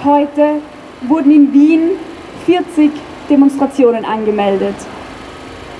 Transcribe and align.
Heute 0.05 0.61
wurden 1.01 1.31
in 1.31 1.51
Wien 1.51 1.81
40 2.45 2.91
Demonstrationen 3.29 4.05
angemeldet. 4.05 4.75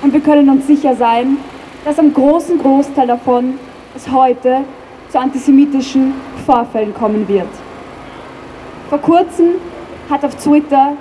Und 0.02 0.12
wir 0.12 0.20
können 0.20 0.50
uns 0.50 0.68
sicher 0.68 0.98
sein, 0.98 1.38
dass 1.86 1.98
am 1.98 2.14
großen 2.14 2.60
Großteil 2.60 3.08
davon 3.08 3.58
es 3.96 4.12
heute 4.12 4.66
zu 5.10 5.18
antisemitischen 5.18 6.16
Vorfällen 6.46 6.94
kommen 6.94 7.26
wird. 7.30 7.48
Vor 8.90 9.00
kurzem 9.00 9.52
hat 10.10 10.26
auf 10.26 10.36
Twitter 10.36 10.98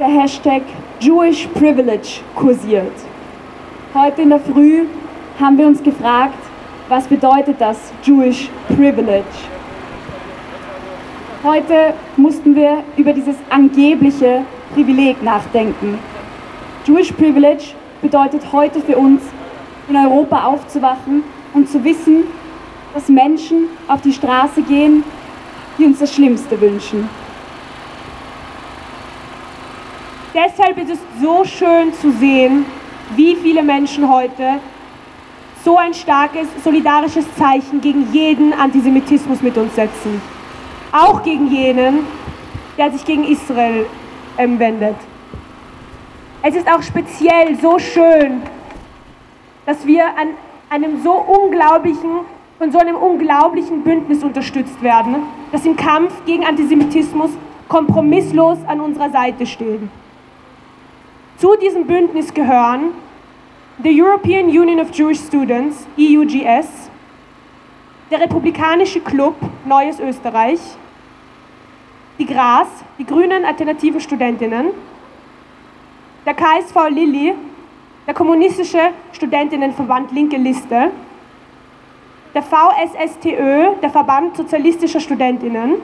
der 0.00 0.08
Hashtag 0.08 0.62
Jewish 0.98 1.46
Privilege 1.54 2.22
kursiert. 2.34 2.90
Heute 3.94 4.22
in 4.22 4.30
der 4.30 4.40
Früh 4.40 4.86
haben 5.40 5.56
wir 5.56 5.66
uns 5.66 5.82
gefragt, 5.82 6.38
was 6.88 7.06
bedeutet 7.06 7.58
das 7.58 7.92
Jewish 8.02 8.50
Privilege? 8.68 9.24
Heute 11.42 11.94
mussten 12.18 12.54
wir 12.54 12.84
über 12.98 13.14
dieses 13.14 13.36
angebliche 13.48 14.42
Privileg 14.74 15.22
nachdenken. 15.22 15.98
Jewish 16.84 17.12
Privilege 17.12 17.72
bedeutet 18.02 18.42
heute 18.52 18.80
für 18.80 18.98
uns, 18.98 19.22
in 19.88 19.96
Europa 19.96 20.44
aufzuwachen 20.44 21.24
und 21.54 21.68
zu 21.68 21.82
wissen, 21.82 22.24
dass 22.92 23.08
Menschen 23.08 23.64
auf 23.88 24.02
die 24.02 24.12
Straße 24.12 24.62
gehen, 24.62 25.02
die 25.78 25.86
uns 25.86 25.98
das 26.00 26.14
Schlimmste 26.14 26.60
wünschen. 26.60 27.08
Deshalb 30.34 30.78
ist 30.78 30.90
es 30.90 30.98
so 31.20 31.44
schön 31.44 31.92
zu 31.94 32.12
sehen, 32.12 32.66
wie 33.16 33.34
viele 33.34 33.62
Menschen 33.62 34.08
heute 34.08 34.60
so 35.64 35.76
ein 35.76 35.92
starkes 35.92 36.48
solidarisches 36.64 37.24
Zeichen 37.36 37.80
gegen 37.80 38.12
jeden 38.12 38.52
Antisemitismus 38.52 39.42
mit 39.42 39.56
uns 39.56 39.74
setzen. 39.74 40.20
Auch 40.92 41.22
gegen 41.22 41.48
jenen, 41.48 42.06
der 42.78 42.90
sich 42.90 43.04
gegen 43.04 43.24
Israel 43.24 43.86
ähm, 44.38 44.58
wendet. 44.58 44.96
Es 46.42 46.54
ist 46.54 46.66
auch 46.66 46.82
speziell 46.82 47.56
so 47.60 47.78
schön, 47.78 48.42
dass 49.66 49.86
wir 49.86 50.06
an 50.06 50.28
einem 50.70 51.02
so 51.02 51.12
unglaublichen, 51.12 52.20
von 52.58 52.72
so 52.72 52.78
einem 52.78 52.96
unglaublichen 52.96 53.82
Bündnis 53.82 54.24
unterstützt 54.24 54.82
werden, 54.82 55.16
das 55.52 55.66
im 55.66 55.76
Kampf 55.76 56.12
gegen 56.24 56.44
Antisemitismus 56.44 57.30
kompromisslos 57.68 58.58
an 58.66 58.80
unserer 58.80 59.10
Seite 59.10 59.46
steht. 59.46 59.82
Zu 61.36 61.56
diesem 61.56 61.86
Bündnis 61.86 62.32
gehören 62.32 62.92
the 63.82 63.90
European 63.90 64.50
Union 64.50 64.78
of 64.78 64.90
Jewish 64.90 65.18
Students, 65.18 65.86
EUGS, 65.96 66.90
der 68.10 68.20
Republikanische 68.20 69.00
Club 69.00 69.34
Neues 69.64 69.98
Österreich, 70.00 70.60
die 72.18 72.26
GRAS, 72.26 72.68
die 72.98 73.06
Grünen 73.06 73.44
Alternativen 73.44 74.00
Studentinnen, 74.00 74.68
der 76.26 76.34
KSV 76.34 76.90
Lilly, 76.90 77.34
der 78.06 78.12
Kommunistische 78.12 78.90
Studentinnenverband 79.12 80.12
Linke 80.12 80.36
Liste, 80.36 80.90
der 82.34 82.42
VSSTÖ, 82.42 83.76
der 83.80 83.90
Verband 83.90 84.36
Sozialistischer 84.36 85.00
Studentinnen, 85.00 85.76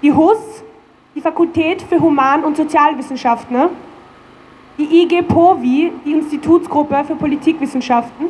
die 0.00 0.12
HUS, 0.12 0.64
die 1.14 1.20
Fakultät 1.20 1.82
für 1.82 2.00
Human- 2.00 2.44
und 2.44 2.56
Sozialwissenschaften, 2.56 3.68
die 4.78 5.02
IG 5.02 5.22
POVI, 5.22 5.92
die 6.04 6.12
Institutsgruppe 6.12 7.04
für 7.04 7.14
Politikwissenschaften, 7.14 8.26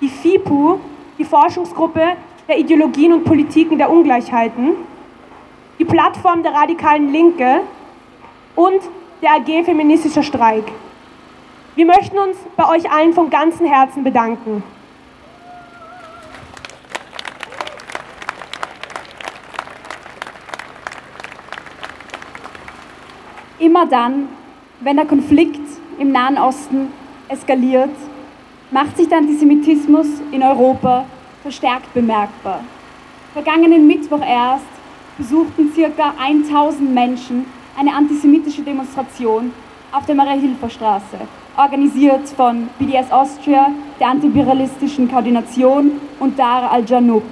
die 0.00 0.08
FIPU, 0.08 0.78
die 1.18 1.24
Forschungsgruppe 1.24 2.16
der 2.48 2.58
Ideologien 2.58 3.12
und 3.12 3.24
Politiken 3.24 3.78
der 3.78 3.90
Ungleichheiten, 3.90 4.74
die 5.78 5.84
Plattform 5.84 6.42
der 6.42 6.52
radikalen 6.52 7.12
Linke 7.12 7.60
und 8.56 8.80
der 9.20 9.32
AG 9.32 9.64
Feministischer 9.64 10.22
Streik. 10.22 10.64
Wir 11.74 11.86
möchten 11.86 12.18
uns 12.18 12.36
bei 12.56 12.68
euch 12.68 12.90
allen 12.90 13.12
von 13.12 13.30
ganzem 13.30 13.66
Herzen 13.66 14.04
bedanken. 14.04 14.62
Immer 23.58 23.86
dann, 23.86 24.28
wenn 24.82 24.96
der 24.96 25.06
Konflikt 25.06 25.60
im 25.98 26.12
Nahen 26.12 26.38
Osten 26.38 26.88
eskaliert, 27.28 27.90
macht 28.70 28.96
sich 28.96 29.08
der 29.08 29.18
Antisemitismus 29.18 30.06
in 30.32 30.42
Europa 30.42 31.04
verstärkt 31.42 31.92
bemerkbar. 31.94 32.60
Vergangenen 33.32 33.86
Mittwoch 33.86 34.20
erst 34.26 34.64
besuchten 35.18 35.72
ca. 35.74 36.14
1000 36.20 36.92
Menschen 36.92 37.46
eine 37.78 37.94
antisemitische 37.94 38.62
Demonstration 38.62 39.52
auf 39.92 40.06
der 40.06 40.14
Maria-Hilfer-Straße, 40.14 41.18
organisiert 41.56 42.28
von 42.30 42.68
BDS 42.78 43.10
Austria, 43.10 43.70
der 44.00 44.08
antiviralistischen 44.08 45.10
Koordination 45.10 45.92
und 46.18 46.38
Dar 46.38 46.70
al-Janub. 46.70 47.24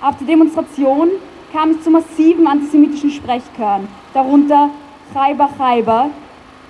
Auf 0.00 0.16
der 0.18 0.26
Demonstration 0.26 1.08
kam 1.52 1.70
es 1.70 1.82
zu 1.82 1.90
massiven 1.90 2.46
antisemitischen 2.46 3.10
Sprechchören, 3.10 3.88
darunter 4.14 4.70
Chaiber 5.12 5.48
Chaiber, 5.56 6.10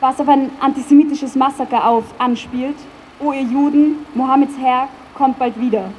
was 0.01 0.21
auf 0.21 0.29
ein 0.29 0.51
antisemitisches 0.61 1.35
Massaker 1.35 1.87
auf, 1.87 2.05
anspielt. 2.19 2.77
O 3.21 3.33
ihr 3.33 3.43
Juden, 3.43 4.07
Mohammeds 4.15 4.55
Herr 4.59 4.89
kommt 5.15 5.39
bald 5.39 5.61
wieder. 5.61 5.91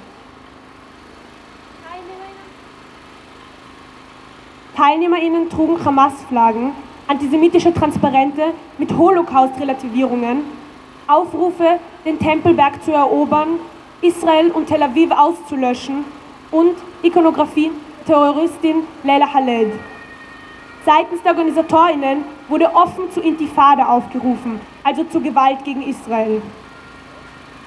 TeilnehmerInnen 4.76 5.50
trugen 5.50 5.84
Hamas-Flaggen, 5.84 6.72
antisemitische 7.08 7.74
Transparente 7.74 8.54
mit 8.78 8.98
Holocaust-Relativierungen, 8.98 10.44
Aufrufe, 11.06 11.80
den 12.06 12.18
Tempelberg 12.18 12.82
zu 12.84 12.94
erobern, 12.94 13.60
Israel 14.02 14.52
und 14.52 14.68
Tel 14.68 14.82
Aviv 14.82 15.12
auszulöschen 15.12 16.06
und 16.52 16.76
Ikonografie 17.04 17.72
Terroristin 18.06 18.84
Leila 19.04 19.34
Haled. 19.34 19.74
Seitens 20.86 21.22
der 21.24 21.34
OrganisatorInnen 21.34 22.24
wurde 22.48 22.74
offen 22.74 23.12
zu 23.12 23.20
Intifada 23.20 23.88
aufgerufen, 23.88 24.62
also 24.84 25.04
zur 25.04 25.22
Gewalt 25.22 25.64
gegen 25.66 25.82
Israel. 25.82 26.42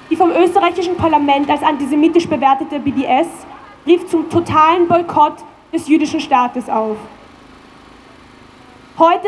Die 0.09 0.15
vom 0.15 0.31
österreichischen 0.31 0.97
Parlament 0.97 1.49
als 1.49 1.63
antisemitisch 1.63 2.27
bewertete 2.27 2.79
BDS 2.79 3.27
rief 3.85 4.07
zum 4.07 4.29
totalen 4.29 4.87
Boykott 4.87 5.35
des 5.71 5.87
jüdischen 5.87 6.19
Staates 6.19 6.69
auf. 6.69 6.97
Heute 8.97 9.27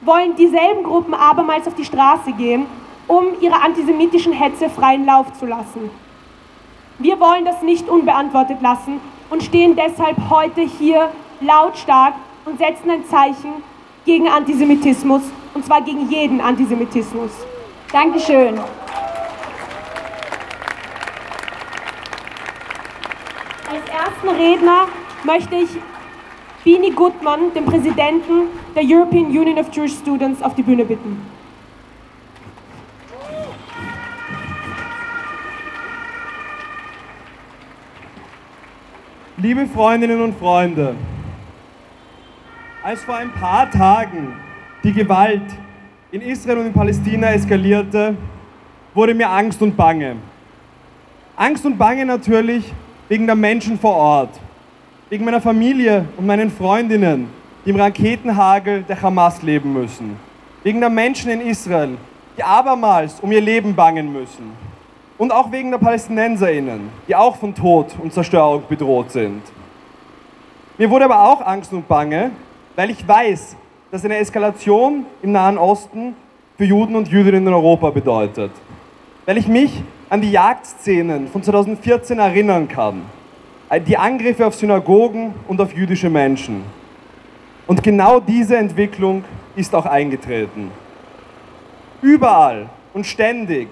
wollen 0.00 0.36
dieselben 0.36 0.84
Gruppen 0.84 1.14
abermals 1.14 1.66
auf 1.66 1.74
die 1.74 1.84
Straße 1.84 2.32
gehen, 2.32 2.66
um 3.06 3.40
ihrer 3.40 3.62
antisemitischen 3.62 4.32
Hetze 4.32 4.68
freien 4.68 5.06
Lauf 5.06 5.32
zu 5.34 5.46
lassen. 5.46 5.90
Wir 6.98 7.18
wollen 7.20 7.44
das 7.44 7.62
nicht 7.62 7.88
unbeantwortet 7.88 8.62
lassen 8.62 9.00
und 9.30 9.42
stehen 9.42 9.76
deshalb 9.76 10.16
heute 10.30 10.62
hier 10.62 11.10
lautstark 11.40 12.14
und 12.44 12.58
setzen 12.58 12.90
ein 12.90 13.04
Zeichen 13.06 13.62
gegen 14.04 14.28
Antisemitismus, 14.28 15.22
und 15.54 15.64
zwar 15.64 15.80
gegen 15.82 16.10
jeden 16.10 16.40
Antisemitismus. 16.40 17.30
Dankeschön. 17.92 18.58
Als 23.70 23.88
ersten 23.88 24.28
Redner 24.28 24.88
möchte 25.24 25.56
ich 25.56 25.70
Bini 26.64 26.90
Gutmann, 26.90 27.52
den 27.54 27.64
Präsidenten 27.64 28.48
der 28.74 28.82
European 28.84 29.26
Union 29.26 29.58
of 29.58 29.72
Jewish 29.72 29.94
Students, 29.94 30.42
auf 30.42 30.54
die 30.54 30.62
Bühne 30.62 30.84
bitten. 30.84 31.20
Liebe 39.36 39.66
Freundinnen 39.66 40.22
und 40.22 40.38
Freunde, 40.38 40.94
als 42.84 43.02
vor 43.02 43.16
ein 43.16 43.32
paar 43.32 43.70
Tagen 43.70 44.34
die 44.82 44.92
Gewalt 44.92 45.40
in 46.12 46.20
Israel 46.20 46.58
und 46.58 46.66
in 46.66 46.72
Palästina 46.74 47.28
eskalierte, 47.32 48.14
wurde 48.92 49.14
mir 49.14 49.30
Angst 49.30 49.62
und 49.62 49.74
Bange. 49.74 50.16
Angst 51.34 51.64
und 51.64 51.78
Bange 51.78 52.04
natürlich 52.04 52.70
wegen 53.08 53.24
der 53.24 53.36
Menschen 53.36 53.78
vor 53.78 53.94
Ort, 53.94 54.38
wegen 55.08 55.24
meiner 55.24 55.40
Familie 55.40 56.04
und 56.18 56.26
meinen 56.26 56.50
Freundinnen, 56.50 57.30
die 57.64 57.70
im 57.70 57.76
Raketenhagel 57.76 58.82
der 58.82 59.00
Hamas 59.00 59.42
leben 59.42 59.72
müssen, 59.72 60.16
wegen 60.62 60.80
der 60.80 60.90
Menschen 60.90 61.30
in 61.30 61.40
Israel, 61.40 61.96
die 62.36 62.44
abermals 62.44 63.18
um 63.20 63.32
ihr 63.32 63.40
Leben 63.40 63.74
bangen 63.74 64.12
müssen 64.12 64.52
und 65.16 65.32
auch 65.32 65.50
wegen 65.50 65.70
der 65.70 65.78
Palästinenserinnen, 65.78 66.90
die 67.08 67.16
auch 67.16 67.36
von 67.36 67.54
Tod 67.54 67.94
und 67.98 68.12
Zerstörung 68.12 68.62
bedroht 68.68 69.10
sind. 69.10 69.40
Mir 70.76 70.90
wurde 70.90 71.06
aber 71.06 71.22
auch 71.22 71.40
Angst 71.40 71.72
und 71.72 71.88
Bange, 71.88 72.30
weil 72.76 72.90
ich 72.90 73.06
weiß, 73.06 73.56
dass 73.90 74.04
eine 74.04 74.16
Eskalation 74.16 75.06
im 75.22 75.32
Nahen 75.32 75.58
Osten 75.58 76.14
für 76.56 76.64
Juden 76.64 76.96
und 76.96 77.08
Jüdinnen 77.08 77.46
in 77.46 77.52
Europa 77.52 77.90
bedeutet. 77.90 78.50
weil 79.26 79.38
ich 79.38 79.48
mich 79.48 79.82
an 80.10 80.20
die 80.20 80.30
Jagdszenen 80.30 81.28
von 81.28 81.42
2014 81.42 82.18
erinnern 82.18 82.68
kann. 82.68 83.02
Die 83.86 83.96
Angriffe 83.96 84.46
auf 84.46 84.54
Synagogen 84.54 85.34
und 85.48 85.60
auf 85.60 85.74
jüdische 85.74 86.10
Menschen. 86.10 86.62
Und 87.66 87.82
genau 87.82 88.20
diese 88.20 88.56
Entwicklung 88.58 89.24
ist 89.56 89.74
auch 89.74 89.86
eingetreten. 89.86 90.70
Überall 92.02 92.66
und 92.92 93.06
ständig 93.06 93.68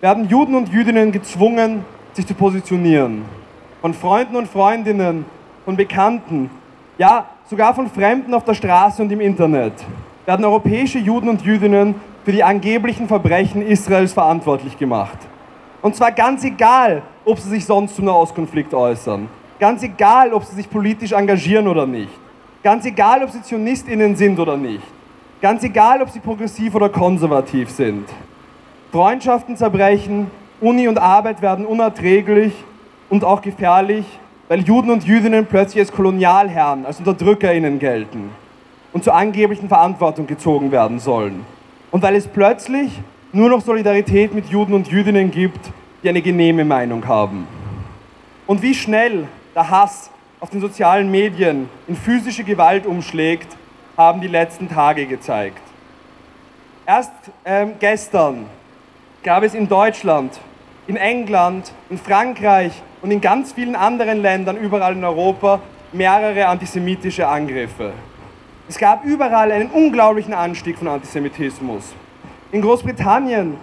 werden 0.00 0.28
Juden 0.28 0.56
und 0.56 0.68
Jüdinnen 0.68 1.12
gezwungen, 1.12 1.84
sich 2.12 2.26
zu 2.26 2.34
positionieren. 2.34 3.24
Von 3.80 3.94
Freunden 3.94 4.34
und 4.34 4.48
Freundinnen, 4.48 5.24
von 5.64 5.76
Bekannten, 5.76 6.50
ja 6.98 7.26
sogar 7.48 7.74
von 7.74 7.88
Fremden 7.88 8.34
auf 8.34 8.44
der 8.44 8.54
Straße 8.54 9.02
und 9.02 9.10
im 9.10 9.20
Internet 9.20 9.72
werden 10.26 10.44
europäische 10.44 10.98
Juden 10.98 11.28
und 11.30 11.42
Jüdinnen 11.42 11.94
für 12.24 12.32
die 12.32 12.44
angeblichen 12.44 13.08
Verbrechen 13.08 13.62
Israels 13.62 14.12
verantwortlich 14.12 14.76
gemacht. 14.76 15.16
Und 15.80 15.96
zwar 15.96 16.12
ganz 16.12 16.44
egal, 16.44 17.02
ob 17.24 17.38
sie 17.38 17.48
sich 17.48 17.64
sonst 17.64 17.96
zum 17.96 18.04
Nahostkonflikt 18.04 18.74
äußern. 18.74 19.28
Ganz 19.58 19.82
egal, 19.82 20.32
ob 20.34 20.44
sie 20.44 20.56
sich 20.56 20.68
politisch 20.68 21.12
engagieren 21.12 21.68
oder 21.68 21.86
nicht. 21.86 22.12
Ganz 22.62 22.84
egal, 22.84 23.22
ob 23.22 23.30
sie 23.30 23.40
ZionistInnen 23.40 24.14
sind 24.14 24.38
oder 24.38 24.56
nicht. 24.56 24.82
Ganz 25.40 25.62
egal, 25.62 26.02
ob 26.02 26.10
sie 26.10 26.20
progressiv 26.20 26.74
oder 26.74 26.90
konservativ 26.90 27.70
sind. 27.70 28.08
Freundschaften 28.92 29.56
zerbrechen, 29.56 30.30
Uni 30.60 30.88
und 30.88 30.98
Arbeit 30.98 31.40
werden 31.40 31.64
unerträglich 31.64 32.52
und 33.08 33.24
auch 33.24 33.40
gefährlich, 33.40 34.04
weil 34.48 34.60
Juden 34.60 34.90
und 34.90 35.04
Jüdinnen 35.04 35.46
plötzlich 35.46 35.80
als 35.80 35.92
Kolonialherren, 35.92 36.86
als 36.86 36.98
UnterdrückerInnen 36.98 37.78
gelten 37.78 38.30
und 38.92 39.04
zur 39.04 39.14
angeblichen 39.14 39.68
Verantwortung 39.68 40.26
gezogen 40.26 40.72
werden 40.72 40.98
sollen. 40.98 41.44
Und 41.90 42.02
weil 42.02 42.16
es 42.16 42.26
plötzlich 42.26 42.90
nur 43.32 43.50
noch 43.50 43.60
Solidarität 43.60 44.34
mit 44.34 44.46
Juden 44.46 44.72
und 44.72 44.88
Jüdinnen 44.88 45.30
gibt, 45.30 45.60
die 46.02 46.08
eine 46.08 46.22
genehme 46.22 46.64
Meinung 46.64 47.06
haben. 47.06 47.46
Und 48.46 48.62
wie 48.62 48.74
schnell 48.74 49.28
der 49.54 49.68
Hass 49.70 50.10
auf 50.40 50.50
den 50.50 50.60
sozialen 50.60 51.10
Medien 51.10 51.68
in 51.86 51.96
physische 51.96 52.44
Gewalt 52.44 52.86
umschlägt, 52.86 53.56
haben 53.96 54.20
die 54.20 54.28
letzten 54.28 54.68
Tage 54.68 55.06
gezeigt. 55.06 55.60
Erst 56.86 57.12
ähm, 57.44 57.72
gestern 57.80 58.46
gab 59.22 59.42
es 59.42 59.52
in 59.52 59.68
Deutschland, 59.68 60.38
in 60.88 60.96
England, 60.96 61.70
in 61.90 61.98
Frankreich 61.98 62.72
und 63.02 63.10
in 63.10 63.20
ganz 63.20 63.52
vielen 63.52 63.76
anderen 63.76 64.22
Ländern 64.22 64.56
überall 64.56 64.94
in 64.94 65.04
Europa 65.04 65.60
mehrere 65.92 66.46
antisemitische 66.48 67.28
Angriffe. 67.28 67.92
Es 68.68 68.78
gab 68.78 69.04
überall 69.04 69.52
einen 69.52 69.70
unglaublichen 69.70 70.34
Anstieg 70.34 70.78
von 70.78 70.88
Antisemitismus. 70.88 71.94
In 72.52 72.62
Großbritannien 72.62 73.56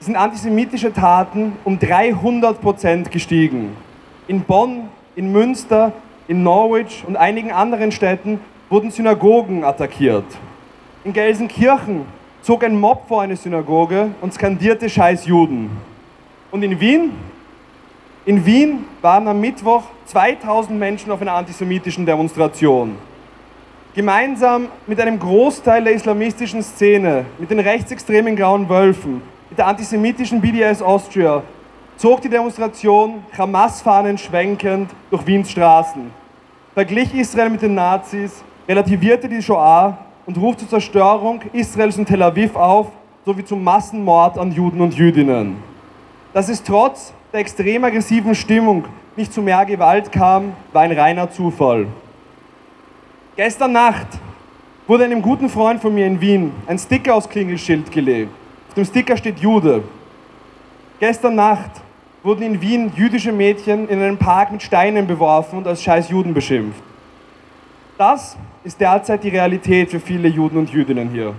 sind 0.00 0.16
antisemitische 0.16 0.92
Taten 0.92 1.52
um 1.64 1.78
300 1.78 2.60
Prozent 2.60 3.10
gestiegen. 3.10 3.76
In 4.26 4.42
Bonn, 4.42 4.88
in 5.14 5.30
Münster, 5.30 5.92
in 6.26 6.42
Norwich 6.42 7.04
und 7.06 7.16
einigen 7.16 7.52
anderen 7.52 7.92
Städten 7.92 8.40
wurden 8.68 8.90
Synagogen 8.90 9.62
attackiert. 9.62 10.24
In 11.04 11.12
Gelsenkirchen 11.12 12.06
zog 12.42 12.64
ein 12.64 12.78
Mob 12.78 13.06
vor 13.06 13.22
eine 13.22 13.36
Synagoge 13.36 14.10
und 14.20 14.34
skandierte 14.34 14.90
Scheiß 14.90 15.26
Juden. 15.26 15.93
Und 16.54 16.62
in 16.62 16.78
Wien? 16.78 17.10
In 18.26 18.46
Wien 18.46 18.84
waren 19.02 19.26
am 19.26 19.40
Mittwoch 19.40 19.82
2000 20.04 20.78
Menschen 20.78 21.10
auf 21.10 21.20
einer 21.20 21.32
antisemitischen 21.32 22.06
Demonstration. 22.06 22.94
Gemeinsam 23.92 24.68
mit 24.86 25.00
einem 25.00 25.18
Großteil 25.18 25.82
der 25.82 25.94
islamistischen 25.94 26.62
Szene, 26.62 27.24
mit 27.40 27.50
den 27.50 27.58
rechtsextremen 27.58 28.36
Grauen 28.36 28.68
Wölfen, 28.68 29.20
mit 29.50 29.58
der 29.58 29.66
antisemitischen 29.66 30.40
BDS 30.40 30.80
Austria, 30.80 31.42
zog 31.96 32.20
die 32.20 32.28
Demonstration 32.28 33.24
Hamas-Fahnen 33.36 34.16
schwenkend 34.16 34.92
durch 35.10 35.26
Wiens 35.26 35.50
Straßen, 35.50 36.08
verglich 36.72 37.12
Israel 37.16 37.50
mit 37.50 37.62
den 37.62 37.74
Nazis, 37.74 38.44
relativierte 38.68 39.28
die 39.28 39.42
Shoah 39.42 39.98
und 40.24 40.38
ruft 40.38 40.60
zur 40.60 40.68
Zerstörung 40.68 41.40
Israels 41.52 41.98
und 41.98 42.06
Tel 42.06 42.22
Aviv 42.22 42.54
auf, 42.54 42.92
sowie 43.24 43.44
zum 43.44 43.64
Massenmord 43.64 44.38
an 44.38 44.52
Juden 44.52 44.80
und 44.80 44.94
Jüdinnen. 44.94 45.73
Dass 46.34 46.48
es 46.48 46.64
trotz 46.64 47.12
der 47.32 47.40
extrem 47.40 47.84
aggressiven 47.84 48.34
Stimmung 48.34 48.84
nicht 49.16 49.32
zu 49.32 49.40
mehr 49.40 49.64
Gewalt 49.64 50.10
kam, 50.10 50.52
war 50.72 50.82
ein 50.82 50.90
reiner 50.90 51.30
Zufall. 51.30 51.86
Gestern 53.36 53.70
Nacht 53.70 54.08
wurde 54.88 55.04
einem 55.04 55.22
guten 55.22 55.48
Freund 55.48 55.80
von 55.80 55.94
mir 55.94 56.08
in 56.08 56.20
Wien 56.20 56.52
ein 56.66 56.76
Sticker 56.76 57.14
aus 57.14 57.28
Klingelschild 57.28 57.90
gelegt. 57.92 58.32
Auf 58.68 58.74
dem 58.74 58.84
Sticker 58.84 59.16
steht 59.16 59.38
Jude. 59.38 59.84
Gestern 60.98 61.36
Nacht 61.36 61.70
wurden 62.24 62.42
in 62.42 62.60
Wien 62.60 62.92
jüdische 62.96 63.30
Mädchen 63.30 63.88
in 63.88 64.00
einem 64.00 64.18
Park 64.18 64.50
mit 64.50 64.60
Steinen 64.60 65.06
beworfen 65.06 65.58
und 65.58 65.68
als 65.68 65.84
scheiß 65.84 66.08
Juden 66.08 66.34
beschimpft. 66.34 66.82
Das 67.96 68.36
ist 68.64 68.80
derzeit 68.80 69.22
die 69.22 69.28
Realität 69.28 69.88
für 69.88 70.00
viele 70.00 70.26
Juden 70.26 70.58
und 70.58 70.70
Jüdinnen 70.70 71.10
hier. 71.10 71.32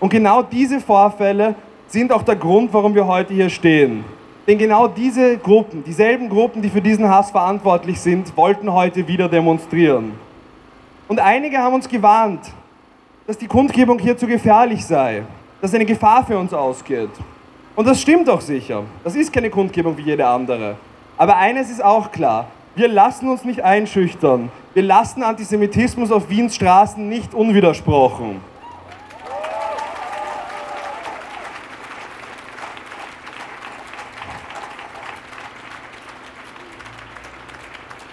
Und 0.00 0.08
genau 0.08 0.42
diese 0.42 0.80
Vorfälle 0.80 1.54
sind 1.88 2.12
auch 2.12 2.22
der 2.22 2.36
Grund, 2.36 2.72
warum 2.72 2.94
wir 2.94 3.06
heute 3.06 3.34
hier 3.34 3.50
stehen. 3.50 4.04
Denn 4.46 4.58
genau 4.58 4.88
diese 4.88 5.36
Gruppen, 5.38 5.82
dieselben 5.84 6.28
Gruppen, 6.28 6.62
die 6.62 6.70
für 6.70 6.80
diesen 6.80 7.08
Hass 7.08 7.30
verantwortlich 7.30 8.00
sind, 8.00 8.34
wollten 8.36 8.72
heute 8.72 9.06
wieder 9.06 9.28
demonstrieren. 9.28 10.12
Und 11.06 11.20
einige 11.20 11.58
haben 11.58 11.74
uns 11.74 11.88
gewarnt, 11.88 12.40
dass 13.26 13.36
die 13.36 13.46
Kundgebung 13.46 13.98
hier 13.98 14.16
zu 14.16 14.26
gefährlich 14.26 14.84
sei, 14.84 15.22
dass 15.60 15.74
eine 15.74 15.84
Gefahr 15.84 16.24
für 16.24 16.38
uns 16.38 16.54
ausgeht. 16.54 17.10
Und 17.76 17.86
das 17.86 18.00
stimmt 18.00 18.28
doch 18.28 18.40
sicher. 18.40 18.84
Das 19.04 19.14
ist 19.14 19.32
keine 19.32 19.50
Kundgebung 19.50 19.96
wie 19.96 20.02
jede 20.02 20.26
andere. 20.26 20.76
Aber 21.16 21.36
eines 21.36 21.70
ist 21.70 21.82
auch 21.84 22.10
klar. 22.10 22.48
Wir 22.74 22.88
lassen 22.88 23.28
uns 23.28 23.44
nicht 23.44 23.62
einschüchtern. 23.62 24.50
Wir 24.72 24.82
lassen 24.82 25.22
Antisemitismus 25.22 26.12
auf 26.12 26.30
Wiens 26.30 26.54
Straßen 26.54 27.08
nicht 27.08 27.34
unwidersprochen. 27.34 28.40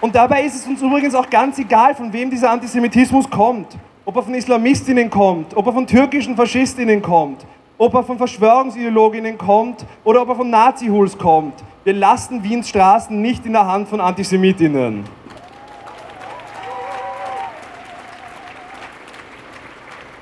Und 0.06 0.14
dabei 0.14 0.44
ist 0.44 0.54
es 0.54 0.64
uns 0.68 0.80
übrigens 0.80 1.16
auch 1.16 1.28
ganz 1.28 1.58
egal, 1.58 1.92
von 1.92 2.12
wem 2.12 2.30
dieser 2.30 2.52
Antisemitismus 2.52 3.28
kommt. 3.28 3.76
Ob 4.04 4.14
er 4.14 4.22
von 4.22 4.34
Islamistinnen 4.34 5.10
kommt, 5.10 5.56
ob 5.56 5.66
er 5.66 5.72
von 5.72 5.84
türkischen 5.84 6.36
Faschistinnen 6.36 7.02
kommt, 7.02 7.44
ob 7.76 7.92
er 7.92 8.04
von 8.04 8.16
Verschwörungsideologinnen 8.16 9.36
kommt 9.36 9.84
oder 10.04 10.22
ob 10.22 10.28
er 10.28 10.36
von 10.36 10.48
Nazi-Huls 10.48 11.18
kommt. 11.18 11.54
Wir 11.82 11.94
lassen 11.94 12.44
Wiens 12.44 12.68
Straßen 12.68 13.20
nicht 13.20 13.46
in 13.46 13.54
der 13.54 13.66
Hand 13.66 13.88
von 13.88 14.00
Antisemitinnen. 14.00 15.02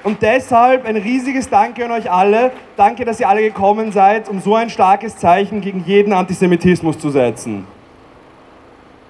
Und 0.03 0.23
deshalb 0.23 0.87
ein 0.87 0.97
riesiges 0.97 1.51
Danke 1.51 1.85
an 1.85 1.91
euch 1.91 2.11
alle. 2.11 2.53
Danke, 2.79 3.05
dass 3.05 3.21
ihr 3.21 3.29
alle 3.29 3.43
gekommen 3.43 3.93
seid, 3.93 4.31
um 4.31 4.41
so 4.41 4.55
ein 4.55 4.71
starkes 4.71 5.19
Zeichen 5.19 5.61
gegen 5.61 5.85
jeden 5.85 6.15
Antisemitismus 6.15 6.99
zu 6.99 7.11
setzen. 7.11 7.67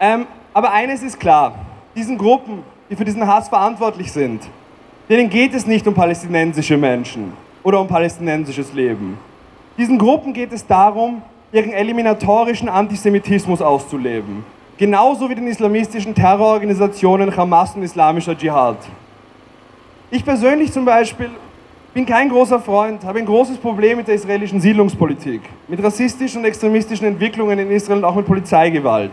Ähm, 0.01 0.27
aber 0.55 0.73
eines 0.73 1.03
ist 1.03 1.21
klar, 1.21 1.55
diesen 1.95 2.17
Gruppen, 2.17 2.63
die 2.89 2.97
für 2.97 3.05
diesen 3.05 3.27
Hass 3.27 3.49
verantwortlich 3.49 4.13
sind, 4.13 4.41
denen 5.11 5.29
geht 5.29 5.53
es 5.53 5.67
nicht 5.67 5.87
um 5.87 5.95
palästinensische 5.95 6.77
Menschen 6.77 7.33
oder 7.63 7.81
um 7.81 7.89
palästinensisches 7.89 8.73
Leben. 8.73 9.19
Diesen 9.77 9.99
Gruppen 9.99 10.33
geht 10.33 10.53
es 10.53 10.67
darum, 10.67 11.23
ihren 11.53 11.73
eliminatorischen 11.73 12.69
Antisemitismus 12.69 13.61
auszuleben. 13.61 14.45
Genauso 14.79 15.29
wie 15.29 15.35
den 15.35 15.47
islamistischen 15.47 16.15
Terrororganisationen 16.15 17.37
Hamas 17.37 17.75
und 17.75 17.83
Islamischer 17.83 18.37
Dschihad. 18.37 18.79
Ich 20.11 20.25
persönlich 20.25 20.73
zum 20.73 20.85
Beispiel 20.85 21.31
bin 21.93 22.07
kein 22.07 22.29
großer 22.29 22.61
Freund, 22.61 23.05
habe 23.05 23.21
ein 23.21 23.27
großes 23.27 23.59
Problem 23.59 23.99
mit 23.99 24.09
der 24.09 24.17
israelischen 24.17 24.61
Siedlungspolitik, 24.61 25.43
mit 25.69 25.83
rassistischen 25.83 26.41
und 26.41 26.45
extremistischen 26.45 27.07
Entwicklungen 27.07 27.59
in 27.59 27.71
Israel 27.71 27.99
und 27.99 28.05
auch 28.05 28.17
mit 28.17 28.27
Polizeigewalt. 28.27 29.13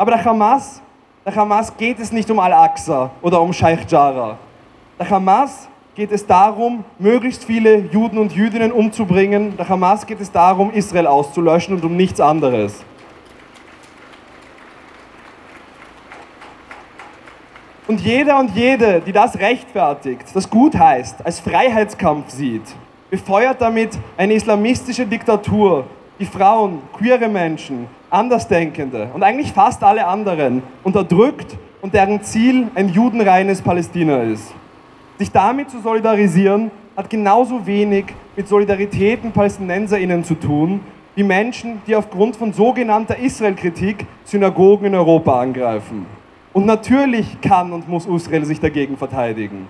Aber 0.00 0.12
der 0.12 0.24
Hamas, 0.24 0.80
der 1.26 1.34
Hamas 1.34 1.76
geht 1.76 1.98
es 1.98 2.10
nicht 2.10 2.30
um 2.30 2.38
Al-Aqsa 2.38 3.10
oder 3.20 3.38
um 3.38 3.52
Sheikh 3.52 3.84
Jarrah. 3.86 4.38
Der 4.98 5.10
Hamas 5.10 5.68
geht 5.94 6.10
es 6.10 6.26
darum, 6.26 6.84
möglichst 6.98 7.44
viele 7.44 7.80
Juden 7.80 8.16
und 8.16 8.32
Jüdinnen 8.32 8.72
umzubringen. 8.72 9.58
Der 9.58 9.68
Hamas 9.68 10.06
geht 10.06 10.18
es 10.18 10.32
darum, 10.32 10.70
Israel 10.72 11.06
auszulöschen 11.06 11.74
und 11.74 11.84
um 11.84 11.98
nichts 11.98 12.18
anderes. 12.18 12.82
Und 17.86 18.00
jeder 18.00 18.38
und 18.38 18.56
jede, 18.56 19.02
die 19.02 19.12
das 19.12 19.38
rechtfertigt, 19.38 20.24
das 20.32 20.48
gut 20.48 20.78
heißt, 20.78 21.26
als 21.26 21.40
Freiheitskampf 21.40 22.30
sieht, 22.30 22.74
befeuert 23.10 23.60
damit 23.60 23.98
eine 24.16 24.32
islamistische 24.32 25.04
Diktatur, 25.04 25.84
die 26.20 26.26
Frauen, 26.26 26.82
queere 26.92 27.28
Menschen, 27.28 27.86
Andersdenkende 28.10 29.08
und 29.14 29.22
eigentlich 29.22 29.52
fast 29.52 29.82
alle 29.82 30.06
anderen 30.06 30.62
unterdrückt 30.84 31.56
und 31.80 31.94
deren 31.94 32.22
Ziel 32.22 32.68
ein 32.74 32.90
judenreines 32.90 33.62
Palästina 33.62 34.22
ist. 34.22 34.52
Sich 35.18 35.32
damit 35.32 35.70
zu 35.70 35.80
solidarisieren, 35.80 36.70
hat 36.94 37.08
genauso 37.08 37.66
wenig 37.66 38.06
mit 38.36 38.46
Solidarität 38.46 39.24
mit 39.24 39.32
PalästinenserInnen 39.32 40.22
zu 40.22 40.34
tun, 40.34 40.80
wie 41.14 41.22
Menschen, 41.22 41.80
die 41.86 41.96
aufgrund 41.96 42.36
von 42.36 42.52
sogenannter 42.52 43.18
Israel-Kritik 43.18 44.06
Synagogen 44.24 44.86
in 44.86 44.94
Europa 44.94 45.40
angreifen. 45.40 46.04
Und 46.52 46.66
natürlich 46.66 47.40
kann 47.40 47.72
und 47.72 47.88
muss 47.88 48.06
Israel 48.06 48.44
sich 48.44 48.60
dagegen 48.60 48.96
verteidigen. 48.96 49.68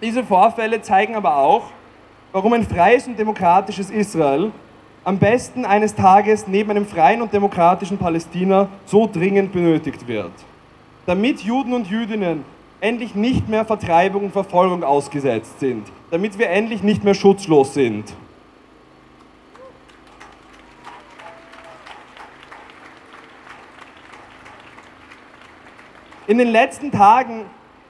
Diese 0.00 0.24
Vorfälle 0.24 0.80
zeigen 0.80 1.14
aber 1.14 1.36
auch, 1.36 1.64
warum 2.32 2.54
ein 2.54 2.64
freies 2.64 3.06
und 3.06 3.18
demokratisches 3.18 3.90
Israel 3.90 4.50
am 5.04 5.18
besten 5.18 5.66
eines 5.66 5.94
Tages 5.94 6.46
neben 6.48 6.70
einem 6.70 6.86
freien 6.86 7.20
und 7.20 7.32
demokratischen 7.32 7.98
Palästina 7.98 8.68
so 8.86 9.06
dringend 9.06 9.52
benötigt 9.52 10.08
wird. 10.08 10.32
Damit 11.06 11.40
Juden 11.40 11.74
und 11.74 11.86
Jüdinnen 11.88 12.44
endlich 12.80 13.14
nicht 13.14 13.48
mehr 13.48 13.64
Vertreibung 13.64 14.24
und 14.24 14.32
Verfolgung 14.32 14.82
ausgesetzt 14.82 15.60
sind, 15.60 15.86
damit 16.10 16.38
wir 16.38 16.48
endlich 16.48 16.82
nicht 16.82 17.04
mehr 17.04 17.14
schutzlos 17.14 17.74
sind. 17.74 18.12
In 26.26 26.38
den 26.38 26.48
letzten 26.48 26.90
Tagen 26.90 27.42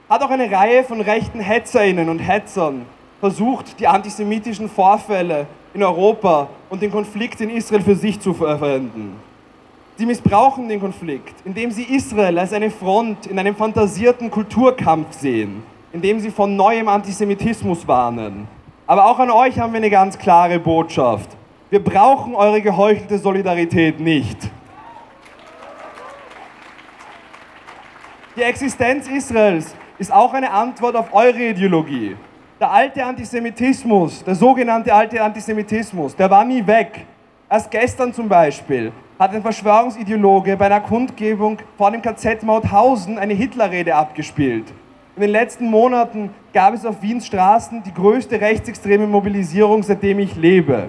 hat 0.09 0.21
auch 0.21 0.29
eine 0.29 0.51
Reihe 0.51 0.83
von 0.83 0.99
rechten 0.99 1.39
Hetzerinnen 1.39 2.09
und 2.09 2.19
Hetzern 2.19 2.85
versucht, 3.19 3.79
die 3.79 3.87
antisemitischen 3.87 4.69
Vorfälle 4.69 5.47
in 5.73 5.83
Europa 5.83 6.49
und 6.69 6.81
den 6.81 6.91
Konflikt 6.91 7.41
in 7.41 7.49
Israel 7.49 7.81
für 7.81 7.95
sich 7.95 8.19
zu 8.19 8.33
verwenden. 8.33 9.15
Sie 9.97 10.05
missbrauchen 10.05 10.67
den 10.67 10.79
Konflikt, 10.79 11.35
indem 11.45 11.71
sie 11.71 11.83
Israel 11.83 12.37
als 12.37 12.51
eine 12.51 12.69
Front 12.69 13.27
in 13.27 13.39
einem 13.39 13.55
fantasierten 13.55 14.29
Kulturkampf 14.29 15.13
sehen, 15.13 15.63
indem 15.93 16.19
sie 16.19 16.31
von 16.31 16.55
neuem 16.55 16.89
Antisemitismus 16.89 17.87
warnen. 17.87 18.47
Aber 18.87 19.05
auch 19.05 19.19
an 19.19 19.31
euch 19.31 19.57
haben 19.57 19.71
wir 19.71 19.77
eine 19.77 19.89
ganz 19.89 20.17
klare 20.17 20.59
Botschaft. 20.59 21.29
Wir 21.69 21.83
brauchen 21.83 22.35
eure 22.35 22.61
geheuchelte 22.61 23.17
Solidarität 23.17 23.99
nicht. 23.99 24.37
Die 28.35 28.41
Existenz 28.41 29.07
Israels 29.07 29.73
ist 29.97 30.11
auch 30.11 30.33
eine 30.33 30.51
Antwort 30.51 30.95
auf 30.97 31.13
eure 31.13 31.49
Ideologie. 31.49 32.17
Der 32.57 32.71
alte 32.71 33.05
Antisemitismus, 33.05 34.23
der 34.23 34.33
sogenannte 34.33 34.93
alte 34.93 35.21
Antisemitismus, 35.21 36.15
der 36.15 36.31
war 36.31 36.45
nie 36.45 36.65
weg. 36.65 37.05
Erst 37.49 37.69
gestern 37.69 38.13
zum 38.13 38.29
Beispiel 38.29 38.93
hat 39.19 39.35
ein 39.35 39.41
Verschwörungsideologe 39.41 40.55
bei 40.55 40.67
einer 40.67 40.79
Kundgebung 40.79 41.57
vor 41.77 41.91
dem 41.91 42.01
KZ 42.01 42.43
Mauthausen 42.43 43.19
eine 43.19 43.33
Hitlerrede 43.33 43.93
abgespielt. 43.93 44.71
In 45.17 45.21
den 45.23 45.31
letzten 45.31 45.69
Monaten 45.69 46.29
gab 46.53 46.73
es 46.73 46.85
auf 46.85 47.01
Wiens 47.01 47.25
Straßen 47.27 47.83
die 47.83 47.93
größte 47.93 48.39
rechtsextreme 48.39 49.05
Mobilisierung, 49.05 49.83
seitdem 49.83 50.19
ich 50.19 50.37
lebe. 50.37 50.87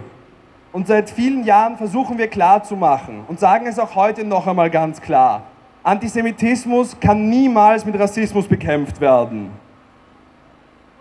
Und 0.72 0.86
seit 0.86 1.10
vielen 1.10 1.42
Jahren 1.42 1.76
versuchen 1.76 2.16
wir 2.16 2.28
klarzumachen 2.28 3.24
und 3.26 3.40
sagen 3.40 3.66
es 3.66 3.80
auch 3.80 3.96
heute 3.96 4.24
noch 4.24 4.46
einmal 4.46 4.70
ganz 4.70 5.00
klar. 5.00 5.42
Antisemitismus 5.82 7.00
kann 7.00 7.28
niemals 7.28 7.84
mit 7.84 7.98
Rassismus 7.98 8.46
bekämpft 8.46 9.00
werden. 9.00 9.65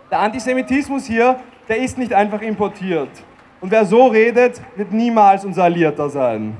Der 0.08 0.20
Antisemitismus 0.20 1.06
hier, 1.06 1.40
der 1.68 1.78
ist 1.78 1.98
nicht 1.98 2.12
einfach 2.12 2.40
importiert. 2.40 3.08
Und 3.60 3.72
wer 3.72 3.84
so 3.84 4.06
redet, 4.06 4.60
wird 4.76 4.92
niemals 4.92 5.44
unser 5.44 5.64
Alliierter 5.64 6.08
sein. 6.08 6.56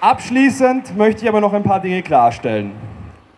Abschließend 0.00 0.96
möchte 0.96 1.22
ich 1.22 1.28
aber 1.28 1.40
noch 1.40 1.52
ein 1.52 1.62
paar 1.62 1.80
Dinge 1.80 2.02
klarstellen. 2.02 2.72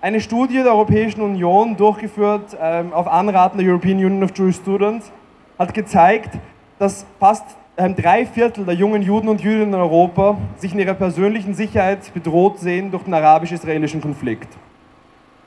Eine 0.00 0.20
Studie 0.20 0.62
der 0.62 0.72
Europäischen 0.72 1.20
Union, 1.20 1.76
durchgeführt 1.76 2.56
ähm, 2.60 2.92
auf 2.92 3.08
Anraten 3.08 3.58
der 3.58 3.68
European 3.68 3.96
Union 3.98 4.22
of 4.22 4.30
Jewish 4.36 4.56
Students, 4.56 5.10
hat 5.58 5.74
gezeigt, 5.74 6.38
dass 6.78 7.04
fast 7.18 7.44
drei 7.76 8.24
Viertel 8.24 8.64
der 8.64 8.74
jungen 8.74 9.02
Juden 9.02 9.28
und 9.28 9.40
Jüdinnen 9.40 9.74
in 9.74 9.80
Europa 9.80 10.38
sich 10.56 10.72
in 10.72 10.78
ihrer 10.78 10.94
persönlichen 10.94 11.54
Sicherheit 11.54 12.12
bedroht 12.14 12.60
sehen 12.60 12.90
durch 12.90 13.02
den 13.02 13.14
arabisch-israelischen 13.14 14.00
Konflikt. 14.00 14.48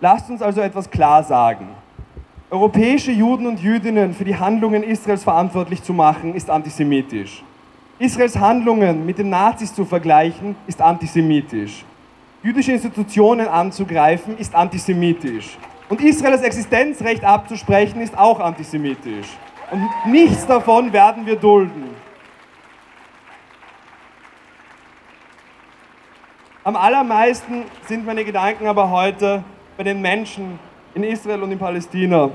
Lasst 0.01 0.29
uns 0.29 0.41
also 0.41 0.61
etwas 0.61 0.89
klar 0.89 1.23
sagen. 1.23 1.69
Europäische 2.49 3.11
Juden 3.11 3.47
und 3.47 3.61
Jüdinnen 3.61 4.13
für 4.13 4.25
die 4.25 4.37
Handlungen 4.37 4.83
Israels 4.83 5.23
verantwortlich 5.23 5.81
zu 5.83 5.93
machen, 5.93 6.35
ist 6.35 6.49
antisemitisch. 6.49 7.43
Israels 7.99 8.37
Handlungen 8.37 9.05
mit 9.05 9.17
den 9.17 9.29
Nazis 9.29 9.73
zu 9.73 9.85
vergleichen, 9.85 10.55
ist 10.67 10.81
antisemitisch. 10.81 11.83
Jüdische 12.43 12.73
Institutionen 12.73 13.47
anzugreifen, 13.47 14.37
ist 14.37 14.53
antisemitisch. 14.53 15.57
Und 15.89 16.01
Israels 16.01 16.41
Existenzrecht 16.41 17.23
abzusprechen, 17.23 18.01
ist 18.01 18.17
auch 18.17 18.39
antisemitisch. 18.39 19.27
Und 19.71 20.11
nichts 20.11 20.45
davon 20.45 20.93
werden 20.93 21.25
wir 21.25 21.37
dulden. 21.37 22.06
Am 26.67 26.75
allermeisten 26.75 27.63
sind 27.87 28.05
meine 28.05 28.25
Gedanken 28.25 28.67
aber 28.67 28.91
heute 28.91 29.41
bei 29.77 29.85
den 29.85 30.01
Menschen 30.01 30.59
in 30.95 31.03
Israel 31.03 31.41
und 31.41 31.49
in 31.53 31.57
Palästina. 31.57 32.29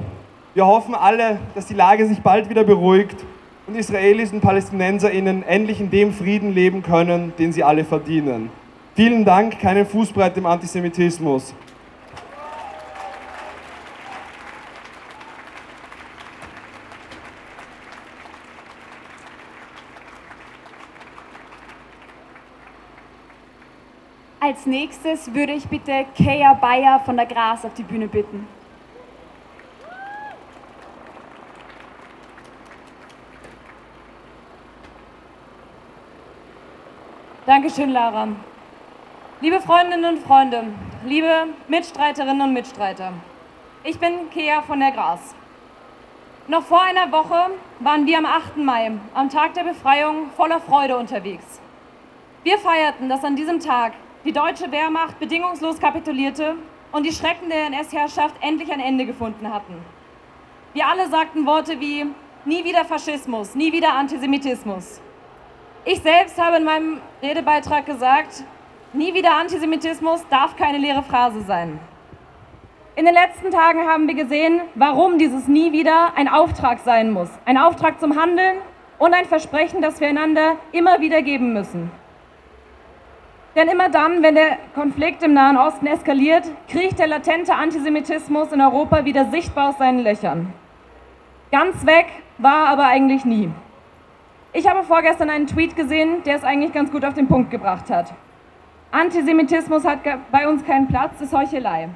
Wir 0.55 0.67
hoffen 0.67 0.95
alle, 0.95 1.39
dass 1.55 1.67
die 1.67 1.75
Lage 1.75 2.07
sich 2.07 2.23
bald 2.23 2.49
wieder 2.49 2.65
beruhigt 2.65 3.27
und 3.67 3.77
Israelis 3.77 4.33
und 4.33 4.41
PalästinenserInnen 4.41 5.43
endlich 5.43 5.81
in 5.81 5.91
dem 5.91 6.15
Frieden 6.15 6.55
leben 6.55 6.83
können, 6.83 7.35
den 7.39 7.53
sie 7.53 7.62
alle 7.62 7.85
verdienen. 7.85 8.49
Vielen 8.95 9.27
Dank, 9.27 9.61
keinen 9.61 9.85
Fußbreit 9.85 10.35
im 10.39 10.47
Antisemitismus. 10.47 11.53
Als 24.44 24.66
nächstes 24.66 25.32
würde 25.32 25.52
ich 25.52 25.68
bitte 25.68 26.04
Kea 26.16 26.54
Bayer 26.54 26.99
von 27.04 27.16
der 27.16 27.26
Gras 27.26 27.64
auf 27.64 27.75
die 27.75 27.84
Bühne 27.84 28.08
bitten. 28.08 28.49
Dankeschön, 37.46 37.90
Lara. 37.90 38.26
Liebe 39.40 39.61
Freundinnen 39.61 40.16
und 40.16 40.26
Freunde, 40.26 40.64
liebe 41.04 41.46
Mitstreiterinnen 41.68 42.40
und 42.40 42.52
Mitstreiter, 42.52 43.12
ich 43.84 44.00
bin 44.00 44.28
Kea 44.30 44.61
von 44.62 44.80
der 44.80 44.90
Gras. 44.90 45.37
Noch 46.49 46.64
vor 46.64 46.82
einer 46.82 47.12
Woche 47.12 47.52
waren 47.78 48.06
wir 48.06 48.18
am 48.18 48.26
8. 48.26 48.56
Mai, 48.56 48.90
am 49.14 49.30
Tag 49.30 49.54
der 49.54 49.62
Befreiung, 49.62 50.30
voller 50.37 50.58
Freude 50.58 50.96
unterwegs. 50.96 51.61
Wir 52.42 52.58
feierten, 52.58 53.08
dass 53.08 53.22
an 53.22 53.37
diesem 53.37 53.61
Tag 53.61 53.92
die 54.25 54.33
deutsche 54.33 54.71
Wehrmacht 54.71 55.19
bedingungslos 55.19 55.81
kapitulierte 55.81 56.55
und 56.93 57.05
die 57.05 57.12
Schrecken 57.12 57.49
der 57.49 57.67
NS-Herrschaft 57.67 58.37
endlich 58.41 58.71
ein 58.71 58.79
Ende 58.79 59.05
gefunden 59.05 59.52
hatten. 59.52 59.75
Wir 60.75 60.87
alle 60.87 61.09
sagten 61.09 61.45
Worte 61.45 61.81
wie 61.81 62.07
nie 62.45 62.64
wieder 62.64 62.85
Faschismus, 62.85 63.55
nie 63.55 63.73
wieder 63.73 63.95
Antisemitismus. 63.95 65.00
Ich 65.85 66.00
selbst 66.00 66.41
habe 66.41 66.59
in 66.59 66.64
meinem 66.64 67.00
Redebeitrag 67.21 67.85
gesagt, 67.85 68.45
nie 68.93 69.12
wieder 69.12 69.35
Antisemitismus 69.35 70.25
darf 70.31 70.57
keine 70.57 70.79
leere 70.79 71.02
Phrase 71.02 71.41
sein. 71.43 71.81
In 72.95 73.07
den 73.07 73.14
letzten 73.14 73.50
Tagen 73.50 73.88
haben 73.88 74.07
wir 74.07 74.14
gesehen, 74.14 74.61
warum 74.76 75.19
dieses 75.19 75.49
nie 75.49 75.73
wieder 75.73 76.12
ein 76.14 76.29
Auftrag 76.29 76.79
sein 76.81 77.11
muss. 77.11 77.31
Ein 77.45 77.59
Auftrag 77.59 77.99
zum 77.99 78.21
Handeln 78.21 78.59
und 78.99 79.14
ein 79.14 79.25
Versprechen, 79.25 79.83
das 79.83 79.99
wir 79.99 80.09
einander 80.09 80.57
immer 80.71 81.00
wieder 81.00 81.23
geben 81.23 81.55
müssen. 81.55 81.91
Denn 83.54 83.68
immer 83.68 83.90
dann, 83.90 84.23
wenn 84.23 84.35
der 84.35 84.56
Konflikt 84.75 85.23
im 85.23 85.35
Nahen 85.35 85.59
Osten 85.59 85.87
eskaliert, 85.87 86.44
kriecht 86.68 86.99
der 86.99 87.06
latente 87.06 87.54
Antisemitismus 87.54 88.50
in 88.50 88.62
Europa 88.62 89.04
wieder 89.04 89.26
sichtbar 89.26 89.71
aus 89.71 89.78
seinen 89.78 90.02
Löchern. 90.02 90.52
Ganz 91.50 91.85
weg 91.85 92.06
war 92.38 92.68
aber 92.68 92.87
eigentlich 92.87 93.26
nie. 93.26 93.50
Ich 94.54 94.66
habe 94.68 94.85
vorgestern 94.85 95.28
einen 95.28 95.47
Tweet 95.47 95.76
gesehen, 95.76 96.23
der 96.25 96.37
es 96.37 96.44
eigentlich 96.44 96.73
ganz 96.73 96.90
gut 96.90 97.04
auf 97.04 97.14
den 97.14 97.28
Punkt 97.28 97.50
gebracht 97.50 97.90
hat. 97.90 98.14
Antisemitismus 98.90 99.85
hat 99.85 100.00
bei 100.30 100.49
uns 100.49 100.64
keinen 100.64 100.88
Platz, 100.88 101.21
ist 101.21 101.35
Heuchelei. 101.35 101.90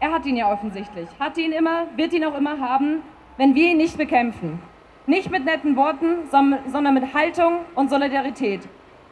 Er 0.00 0.12
hat 0.12 0.26
ihn 0.26 0.36
ja 0.36 0.52
offensichtlich, 0.52 1.08
hat 1.20 1.38
ihn 1.38 1.52
immer, 1.52 1.86
wird 1.96 2.12
ihn 2.12 2.24
auch 2.24 2.36
immer 2.36 2.58
haben, 2.58 3.02
wenn 3.38 3.54
wir 3.54 3.70
ihn 3.70 3.76
nicht 3.78 3.96
bekämpfen. 3.96 4.60
Nicht 5.06 5.30
mit 5.30 5.44
netten 5.44 5.76
Worten, 5.76 6.28
sondern 6.30 6.94
mit 6.94 7.14
Haltung 7.14 7.60
und 7.74 7.88
Solidarität. 7.88 8.62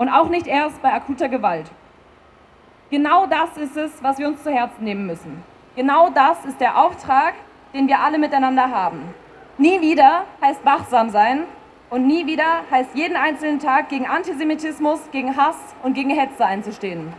Und 0.01 0.09
auch 0.09 0.31
nicht 0.31 0.47
erst 0.47 0.81
bei 0.81 0.95
akuter 0.95 1.29
Gewalt. 1.29 1.71
Genau 2.91 3.27
das 3.27 3.55
ist 3.59 3.77
es, 3.77 4.03
was 4.03 4.17
wir 4.17 4.29
uns 4.29 4.43
zu 4.43 4.51
Herzen 4.51 4.83
nehmen 4.83 5.07
müssen. 5.07 5.45
Genau 5.77 6.09
das 6.09 6.43
ist 6.47 6.59
der 6.59 6.83
Auftrag, 6.83 7.35
den 7.75 7.87
wir 7.87 8.01
alle 8.01 8.19
miteinander 8.19 8.71
haben. 8.71 9.03
Nie 9.59 9.83
wieder 9.83 10.25
heißt 10.41 10.65
wachsam 10.65 11.11
sein, 11.11 11.45
und 11.91 12.07
nie 12.07 12.25
wieder 12.25 12.63
heißt 12.71 12.95
jeden 12.95 13.15
einzelnen 13.15 13.59
Tag 13.59 13.91
gegen 13.91 14.07
Antisemitismus, 14.07 15.01
gegen 15.13 15.37
Hass 15.37 15.59
und 15.83 15.93
gegen 15.93 16.09
Hetze 16.09 16.47
einzustehen. 16.47 17.13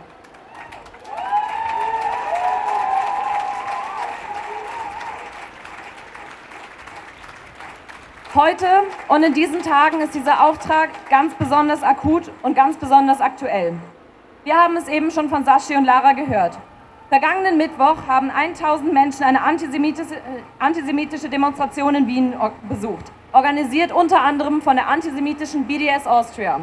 Heute 8.34 8.66
und 9.08 9.22
in 9.24 9.34
diesen 9.34 9.60
Tagen 9.60 10.00
ist 10.00 10.14
dieser 10.14 10.42
Auftrag 10.42 10.88
ganz 11.10 11.34
besonders 11.34 11.82
akut 11.82 12.30
und 12.42 12.54
ganz 12.54 12.78
besonders 12.78 13.20
aktuell. 13.20 13.74
Wir 14.44 14.56
haben 14.56 14.74
es 14.78 14.88
eben 14.88 15.10
schon 15.10 15.28
von 15.28 15.44
Sashi 15.44 15.76
und 15.76 15.84
Lara 15.84 16.12
gehört. 16.12 16.56
Vergangenen 17.10 17.58
Mittwoch 17.58 18.06
haben 18.08 18.30
1000 18.30 18.90
Menschen 18.90 19.24
eine 19.24 19.42
antisemitische, 19.42 20.14
äh, 20.14 20.20
antisemitische 20.58 21.28
Demonstration 21.28 21.94
in 21.94 22.06
Wien 22.06 22.34
besucht, 22.70 23.12
organisiert 23.34 23.92
unter 23.92 24.22
anderem 24.22 24.62
von 24.62 24.76
der 24.76 24.88
antisemitischen 24.88 25.66
BDS 25.66 26.06
Austria. 26.06 26.58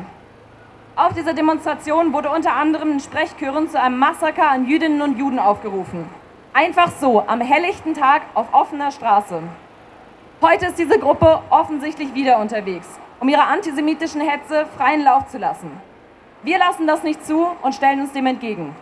Auf 0.96 1.14
dieser 1.14 1.36
Demonstration 1.36 2.14
wurde 2.14 2.32
unter 2.32 2.54
anderem 2.54 2.94
in 2.94 3.00
Sprechchören 3.00 3.70
zu 3.70 3.80
einem 3.80 4.00
Massaker 4.00 4.50
an 4.50 4.66
Jüdinnen 4.66 5.04
und 5.04 5.20
Juden 5.20 5.38
aufgerufen. 5.38 6.10
Einfach 6.52 6.90
so, 7.00 7.24
am 7.28 7.42
helllichten 7.42 7.94
Tag 7.94 8.24
auf 8.34 8.56
offener 8.56 8.90
Straße. 8.90 9.44
Heute 10.42 10.68
ist 10.68 10.80
diese 10.80 10.98
Gruppe 10.98 11.42
offensichtlich 11.50 12.14
wieder 12.14 12.40
unterwegs, 12.40 12.88
um 13.20 13.28
ihrer 13.28 13.48
antisemitischen 13.48 14.22
Hetze 14.22 14.66
freien 14.78 15.04
Lauf 15.04 15.28
zu 15.28 15.38
lassen. 15.38 15.70
Wir 16.44 16.58
lassen 16.58 16.88
das 16.88 17.04
nicht 17.04 17.26
zu 17.26 17.46
und 17.62 17.76
stellen 17.76 18.00
uns 18.00 18.14
dem 18.14 18.26
entgegen. 18.26 18.74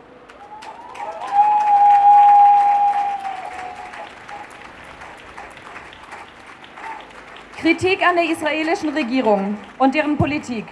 Kritik 7.59 8.07
an 8.07 8.17
der 8.17 8.29
israelischen 8.29 8.89
Regierung 8.89 9.57
und 9.79 9.95
deren 9.95 10.15
Politik, 10.15 10.65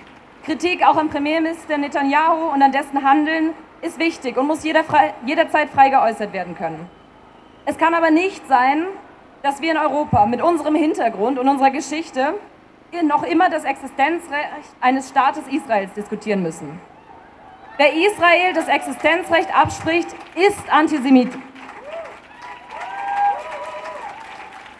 Kritik 0.43 0.85
auch 0.85 0.97
am 0.97 1.09
Premierminister 1.09 1.79
Netanyahu 1.79 2.53
und 2.53 2.61
an 2.61 2.71
dessen 2.71 3.03
Handeln 3.03 3.55
ist 3.81 3.97
wichtig 3.97 4.37
und 4.37 4.45
muss 4.45 4.63
jeder 4.63 4.83
frei, 4.83 5.15
jederzeit 5.25 5.71
frei 5.71 5.89
geäußert 5.89 6.31
werden 6.31 6.53
können. 6.55 6.87
Es 7.65 7.79
kann 7.79 7.95
aber 7.95 8.11
nicht 8.11 8.47
sein, 8.47 8.85
dass 9.45 9.61
wir 9.61 9.69
in 9.69 9.77
Europa 9.77 10.25
mit 10.25 10.41
unserem 10.41 10.73
Hintergrund 10.73 11.37
und 11.37 11.47
unserer 11.47 11.69
Geschichte 11.69 12.33
noch 13.03 13.21
immer 13.21 13.47
das 13.47 13.63
Existenzrecht 13.63 14.49
eines 14.81 15.09
Staates 15.09 15.43
Israels 15.47 15.93
diskutieren 15.93 16.41
müssen. 16.41 16.81
Wer 17.77 17.93
Israel 17.93 18.53
das 18.55 18.67
Existenzrecht 18.67 19.55
abspricht, 19.55 20.07
ist 20.33 20.73
Antisemit. 20.73 21.31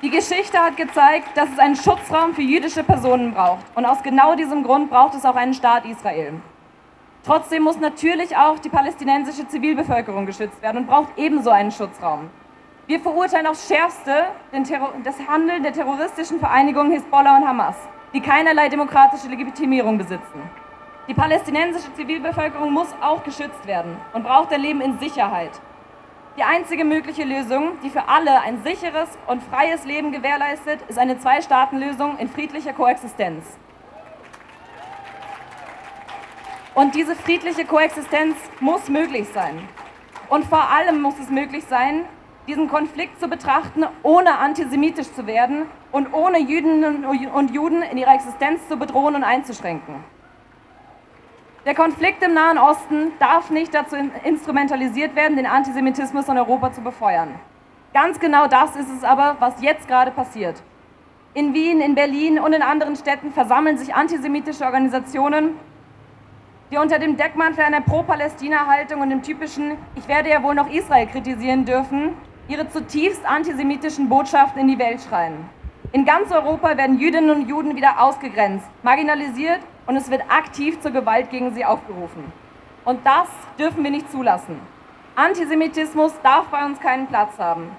Die 0.01 0.09
Geschichte 0.09 0.57
hat 0.57 0.77
gezeigt, 0.77 1.37
dass 1.37 1.49
es 1.51 1.59
einen 1.59 1.75
Schutzraum 1.75 2.33
für 2.33 2.41
jüdische 2.41 2.83
Personen 2.83 3.35
braucht. 3.35 3.65
Und 3.75 3.85
aus 3.85 4.01
genau 4.01 4.33
diesem 4.33 4.63
Grund 4.63 4.89
braucht 4.89 5.13
es 5.13 5.25
auch 5.25 5.35
einen 5.35 5.53
Staat 5.53 5.85
Israel. 5.85 6.41
Trotzdem 7.23 7.61
muss 7.61 7.79
natürlich 7.79 8.35
auch 8.35 8.57
die 8.57 8.69
palästinensische 8.69 9.47
Zivilbevölkerung 9.47 10.25
geschützt 10.25 10.59
werden 10.63 10.77
und 10.77 10.87
braucht 10.87 11.09
ebenso 11.17 11.51
einen 11.51 11.71
Schutzraum. 11.71 12.31
Wir 12.87 12.99
verurteilen 12.99 13.47
aufs 13.47 13.67
Schärfste 13.67 14.25
das 15.03 15.15
Handeln 15.27 15.63
der 15.63 15.73
terroristischen 15.73 16.39
Vereinigungen 16.39 16.91
Hisbollah 16.91 17.37
und 17.37 17.47
Hamas, 17.47 17.75
die 18.13 18.21
keinerlei 18.21 18.69
demokratische 18.69 19.27
Legitimierung 19.27 19.97
besitzen. 19.97 20.43
Die 21.07 21.15
palästinensische 21.15 21.91
Zivilbevölkerung 21.95 22.71
muss 22.71 22.89
auch 23.01 23.23
geschützt 23.23 23.65
werden 23.65 23.97
und 24.13 24.23
braucht 24.23 24.53
ein 24.53 24.61
Leben 24.61 24.81
in 24.81 24.99
Sicherheit. 24.99 25.49
Die 26.37 26.43
einzige 26.43 26.85
mögliche 26.85 27.23
Lösung, 27.23 27.79
die 27.81 27.89
für 27.89 28.07
alle 28.07 28.41
ein 28.41 28.61
sicheres 28.63 29.09
und 29.25 29.41
freies 29.41 29.83
Leben 29.85 30.11
gewährleistet, 30.11 30.79
ist 30.87 30.99
eine 30.99 31.17
Zwei-Staaten-Lösung 31.17 32.19
in 32.19 32.29
friedlicher 32.29 32.73
Koexistenz. 32.73 33.45
Und 36.75 36.93
diese 36.93 37.15
friedliche 37.15 37.65
Koexistenz 37.65 38.35
muss 38.59 38.89
möglich 38.89 39.27
sein. 39.33 39.67
Und 40.29 40.45
vor 40.45 40.69
allem 40.69 41.01
muss 41.01 41.17
es 41.19 41.29
möglich 41.29 41.65
sein, 41.67 42.05
diesen 42.47 42.67
Konflikt 42.67 43.19
zu 43.19 43.27
betrachten, 43.27 43.85
ohne 44.03 44.37
antisemitisch 44.37 45.11
zu 45.13 45.27
werden 45.27 45.63
und 45.91 46.13
ohne 46.13 46.39
Jüdinnen 46.39 47.05
und 47.05 47.51
Juden 47.51 47.81
in 47.81 47.97
ihrer 47.97 48.13
Existenz 48.13 48.67
zu 48.67 48.77
bedrohen 48.77 49.15
und 49.15 49.23
einzuschränken. 49.23 50.03
Der 51.65 51.73
Konflikt 51.73 52.21
im 52.21 52.35
Nahen 52.35 52.59
Osten 52.59 53.11
darf 53.17 53.49
nicht 53.49 53.73
dazu 53.73 53.95
instrumentalisiert 54.23 55.15
werden, 55.15 55.35
den 55.35 55.47
Antisemitismus 55.47 56.27
in 56.27 56.37
Europa 56.37 56.71
zu 56.71 56.81
befeuern. 56.81 57.39
Ganz 57.91 58.19
genau 58.19 58.47
das 58.47 58.75
ist 58.75 58.91
es 58.95 59.03
aber, 59.03 59.37
was 59.39 59.61
jetzt 59.61 59.87
gerade 59.87 60.11
passiert. 60.11 60.61
In 61.33 61.53
Wien, 61.53 61.81
in 61.81 61.95
Berlin 61.95 62.39
und 62.39 62.53
in 62.53 62.61
anderen 62.61 62.95
Städten 62.95 63.31
versammeln 63.31 63.77
sich 63.77 63.95
antisemitische 63.95 64.63
Organisationen, 64.63 65.55
die 66.71 66.77
unter 66.77 66.99
dem 66.99 67.17
Deckmantel 67.17 67.63
einer 67.63 67.81
Pro-Palästina-Haltung 67.81 69.01
und 69.01 69.09
dem 69.09 69.23
typischen 69.23 69.77
Ich 69.95 70.07
werde 70.07 70.29
ja 70.29 70.43
wohl 70.43 70.55
noch 70.55 70.69
Israel 70.69 71.07
kritisieren 71.07 71.65
dürfen, 71.65 72.15
ihre 72.47 72.69
zutiefst 72.69 73.25
antisemitischen 73.25 74.09
Botschaften 74.09 74.61
in 74.61 74.67
die 74.67 74.79
Welt 74.79 75.01
schreien. 75.01 75.49
In 75.91 76.05
ganz 76.05 76.31
Europa 76.31 76.77
werden 76.77 76.99
Jüdinnen 76.99 77.29
und 77.29 77.47
Juden 77.47 77.75
wieder 77.75 78.01
ausgegrenzt, 78.01 78.67
marginalisiert 78.83 79.59
und 79.87 79.95
es 79.95 80.09
wird 80.09 80.23
aktiv 80.29 80.79
zur 80.81 80.91
Gewalt 80.91 81.29
gegen 81.29 81.53
sie 81.53 81.65
aufgerufen. 81.65 82.31
Und 82.83 83.05
das 83.05 83.27
dürfen 83.57 83.83
wir 83.83 83.91
nicht 83.91 84.11
zulassen. 84.11 84.59
Antisemitismus 85.15 86.11
darf 86.21 86.47
bei 86.47 86.65
uns 86.65 86.79
keinen 86.79 87.07
Platz 87.07 87.39
haben. 87.39 87.71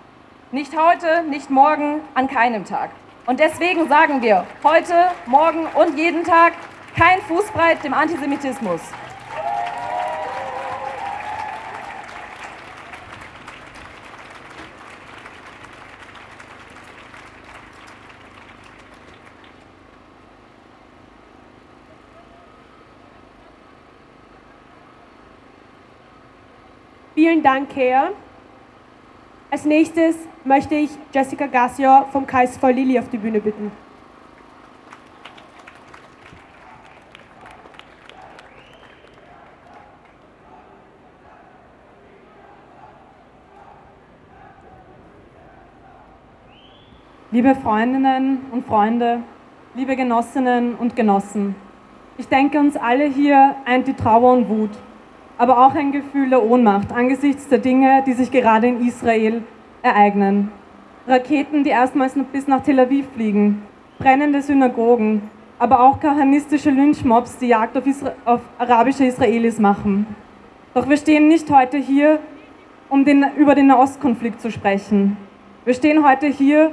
Nicht 0.51 0.77
heute, 0.77 1.23
nicht 1.29 1.51
morgen, 1.51 2.01
an 2.15 2.29
keinem 2.29 2.65
Tag. 2.65 2.91
Und 3.27 3.41
deswegen 3.41 3.89
sagen 3.89 4.23
wir 4.23 4.47
heute, 4.65 4.95
morgen 5.27 5.67
und 5.75 5.99
jeden 5.99 6.25
Tag 6.25 6.55
kein 6.97 7.21
Fußbreit 7.23 7.85
dem 7.85 7.93
Antisemitismus. 7.93 8.81
Vielen 27.17 27.43
Dank, 27.43 27.71
Kea. 27.71 28.11
Als 29.51 29.65
nächstes 29.65 30.17
möchte 30.45 30.75
ich 30.75 30.91
Jessica 31.15 31.47
Gassio 31.47 32.05
vom 32.13 32.27
Kreis 32.27 32.59
voll 32.59 32.73
Lili 32.73 32.99
auf 32.99 33.09
die 33.09 33.17
Bühne 33.17 33.41
bitten. 33.41 33.73
Liebe 47.31 47.55
Freundinnen 47.55 48.43
und 48.53 48.67
Freunde, 48.67 49.23
liebe 49.75 49.97
Genossinnen 49.97 50.75
und 50.75 50.95
Genossen, 50.95 51.55
ich 52.19 52.29
denke, 52.29 52.61
uns 52.61 52.77
alle 52.77 53.07
hier 53.07 53.57
eint 53.65 53.89
die 53.89 53.95
Trauer 53.95 54.35
und 54.35 54.51
Wut 54.51 54.73
aber 55.39 55.67
auch 55.67 55.75
ein 55.75 55.93
Gefühl 55.93 56.31
der 56.31 56.43
Ohnmacht 56.43 56.93
angesichts 56.93 57.49
der 57.49 57.59
Dinge, 57.59 58.03
die 58.07 58.15
sich 58.15 58.31
gerade 58.31 58.69
in 58.69 58.87
Israel 58.87 59.43
ereignen. 59.83 60.51
Raketen, 61.07 61.63
die 61.63 61.71
erstmals 61.71 62.15
bis 62.33 62.49
nach 62.49 62.63
Tel 62.63 62.81
Aviv 62.81 63.07
fliegen, 63.15 63.63
brennende 63.99 64.43
Synagogen, 64.43 65.23
aber 65.59 65.81
auch 65.81 66.01
kahanistische 66.01 66.71
Lynchmobs, 66.71 67.39
die 67.39 67.49
Jagd 67.49 67.77
auf, 67.77 67.87
Isra 67.87 68.13
auf 68.25 68.41
arabische 68.59 69.05
Israelis 69.05 69.59
machen. 69.59 70.07
Doch 70.75 70.89
wir 70.89 70.97
stehen 70.97 71.29
nicht 71.29 71.51
heute 71.51 71.79
hier, 71.79 72.19
um 72.89 73.05
den, 73.05 73.25
über 73.37 73.55
den 73.55 73.69
Nahostkonflikt 73.69 74.41
zu 74.41 74.51
sprechen. 74.51 75.17
Wir 75.65 75.75
stehen 75.75 76.05
heute 76.05 76.27
hier, 76.27 76.73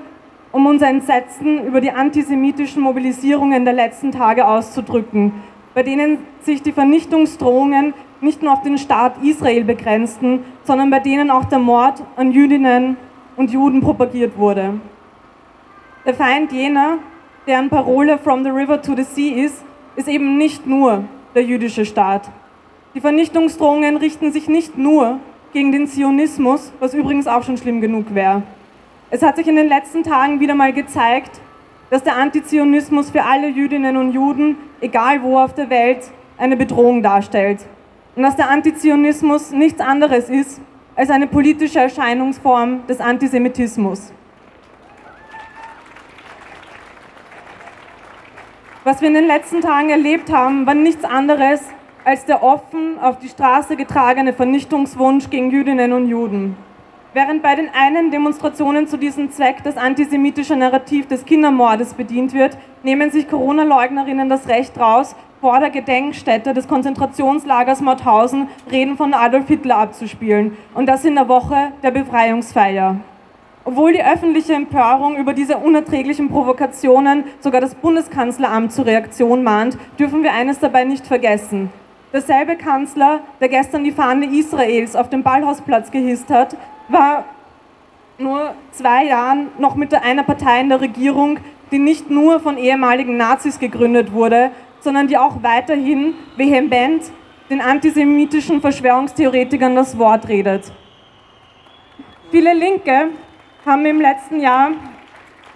um 0.51 0.65
unser 0.67 0.87
Entsetzen 0.87 1.65
über 1.65 1.81
die 1.81 1.91
antisemitischen 1.91 2.81
Mobilisierungen 2.81 3.65
der 3.65 3.73
letzten 3.73 4.11
Tage 4.11 4.47
auszudrücken, 4.47 5.31
bei 5.73 5.83
denen 5.83 6.19
sich 6.41 6.61
die 6.61 6.71
Vernichtungsdrohungen 6.71 7.93
nicht 8.23 8.41
nur 8.41 8.53
auf 8.53 8.61
den 8.61 8.77
Staat 8.77 9.21
Israel 9.21 9.63
begrenzten, 9.65 10.45
sondern 10.63 10.89
bei 10.89 10.99
denen 10.99 11.29
auch 11.29 11.45
der 11.45 11.59
Mord 11.59 12.01
an 12.15 12.31
Jüdinnen 12.31 12.97
und 13.35 13.51
Juden 13.51 13.81
propagiert 13.81 14.37
wurde. 14.37 14.79
Der 16.05 16.13
Feind 16.13 16.51
jener, 16.51 16.99
deren 17.45 17.69
Parole 17.69 18.17
From 18.17 18.43
the 18.43 18.49
River 18.49 18.81
to 18.81 18.95
the 18.95 19.03
Sea 19.03 19.45
ist, 19.45 19.63
ist 19.95 20.07
eben 20.07 20.37
nicht 20.37 20.65
nur 20.65 21.03
der 21.35 21.43
jüdische 21.43 21.85
Staat. 21.85 22.29
Die 22.95 23.01
Vernichtungsdrohungen 23.01 23.97
richten 23.97 24.31
sich 24.31 24.47
nicht 24.47 24.77
nur 24.77 25.19
gegen 25.51 25.71
den 25.71 25.87
Zionismus, 25.87 26.71
was 26.79 26.93
übrigens 26.93 27.27
auch 27.27 27.43
schon 27.43 27.57
schlimm 27.57 27.81
genug 27.81 28.13
wäre. 28.13 28.43
Es 29.09 29.21
hat 29.21 29.35
sich 29.35 29.47
in 29.47 29.55
den 29.55 29.67
letzten 29.67 30.03
Tagen 30.03 30.39
wieder 30.39 30.55
mal 30.55 30.73
gezeigt, 30.73 31.39
dass 31.89 32.03
der 32.03 32.15
Antizionismus 32.15 33.11
für 33.11 33.23
alle 33.23 33.49
Jüdinnen 33.49 33.97
und 33.97 34.11
Juden, 34.11 34.57
egal 34.81 35.21
wo 35.21 35.37
auf 35.37 35.53
der 35.53 35.69
Welt, 35.69 36.09
eine 36.37 36.57
Bedrohung 36.57 37.03
darstellt 37.03 37.59
und 38.15 38.23
dass 38.23 38.35
der 38.35 38.49
Antizionismus 38.49 39.51
nichts 39.51 39.81
anderes 39.81 40.29
ist 40.29 40.61
als 40.95 41.09
eine 41.09 41.27
politische 41.27 41.79
Erscheinungsform 41.79 42.85
des 42.87 42.99
Antisemitismus. 42.99 44.13
Was 48.83 49.01
wir 49.01 49.07
in 49.07 49.13
den 49.13 49.27
letzten 49.27 49.61
Tagen 49.61 49.89
erlebt 49.89 50.31
haben, 50.31 50.65
war 50.65 50.73
nichts 50.73 51.05
anderes 51.05 51.61
als 52.05 52.25
der 52.25 52.43
offen 52.43 52.99
auf 52.99 53.17
die 53.19 53.29
Straße 53.29 53.77
getragene 53.77 54.33
Vernichtungswunsch 54.33 55.29
gegen 55.29 55.51
Jüdinnen 55.51 55.93
und 55.93 56.09
Juden. 56.09 56.57
Während 57.13 57.41
bei 57.43 57.55
den 57.55 57.69
einen 57.69 58.11
Demonstrationen 58.11 58.87
zu 58.87 58.97
diesem 58.97 59.31
Zweck 59.31 59.63
das 59.63 59.77
antisemitische 59.77 60.55
Narrativ 60.55 61.07
des 61.07 61.25
Kindermordes 61.25 61.93
bedient 61.93 62.33
wird, 62.33 62.57
nehmen 62.81 63.11
sich 63.11 63.29
Corona-Leugnerinnen 63.29 64.29
das 64.29 64.47
Recht 64.47 64.77
raus, 64.79 65.15
vor 65.43 65.59
der 65.59 65.71
Gedenkstätte 65.71 66.53
des 66.53 66.69
Konzentrationslagers 66.69 67.81
Mauthausen 67.81 68.47
Reden 68.71 68.95
von 68.95 69.13
Adolf 69.13 69.49
Hitler 69.49 69.75
abzuspielen. 69.75 70.55
Und 70.73 70.85
das 70.85 71.03
in 71.03 71.15
der 71.15 71.27
Woche 71.27 71.73
der 71.83 71.91
Befreiungsfeier. 71.91 72.95
Obwohl 73.65 73.91
die 73.91 74.01
öffentliche 74.01 74.53
Empörung 74.53 75.17
über 75.17 75.33
diese 75.33 75.57
unerträglichen 75.57 76.29
Provokationen 76.29 77.25
sogar 77.41 77.59
das 77.59 77.75
Bundeskanzleramt 77.75 78.71
zur 78.71 78.85
Reaktion 78.85 79.43
mahnt, 79.43 79.77
dürfen 79.99 80.23
wir 80.23 80.31
eines 80.31 80.59
dabei 80.59 80.85
nicht 80.85 81.05
vergessen. 81.05 81.69
Derselbe 82.13 82.55
Kanzler, 82.55 83.19
der 83.41 83.49
gestern 83.49 83.83
die 83.83 83.91
Fahne 83.91 84.27
Israels 84.27 84.95
auf 84.95 85.09
dem 85.09 85.23
Ballhausplatz 85.23 85.91
gehisst 85.91 86.29
hat, 86.29 86.55
war 86.87 87.25
nur 88.17 88.53
zwei 88.71 89.07
Jahren 89.07 89.49
noch 89.59 89.75
mit 89.75 89.93
einer 89.93 90.23
Partei 90.23 90.61
in 90.61 90.69
der 90.69 90.79
Regierung, 90.79 91.39
die 91.69 91.79
nicht 91.79 92.09
nur 92.09 92.39
von 92.39 92.57
ehemaligen 92.57 93.17
Nazis 93.17 93.59
gegründet 93.59 94.13
wurde, 94.13 94.51
sondern 94.83 95.07
die 95.07 95.17
auch 95.17 95.41
weiterhin 95.41 96.13
vehement 96.35 97.03
den 97.49 97.61
antisemitischen 97.61 98.61
Verschwörungstheoretikern 98.61 99.75
das 99.75 99.97
Wort 99.97 100.27
redet. 100.27 100.71
Viele 102.31 102.53
Linke 102.53 103.09
haben 103.65 103.85
im 103.85 104.01
letzten 104.01 104.41
Jahr 104.41 104.71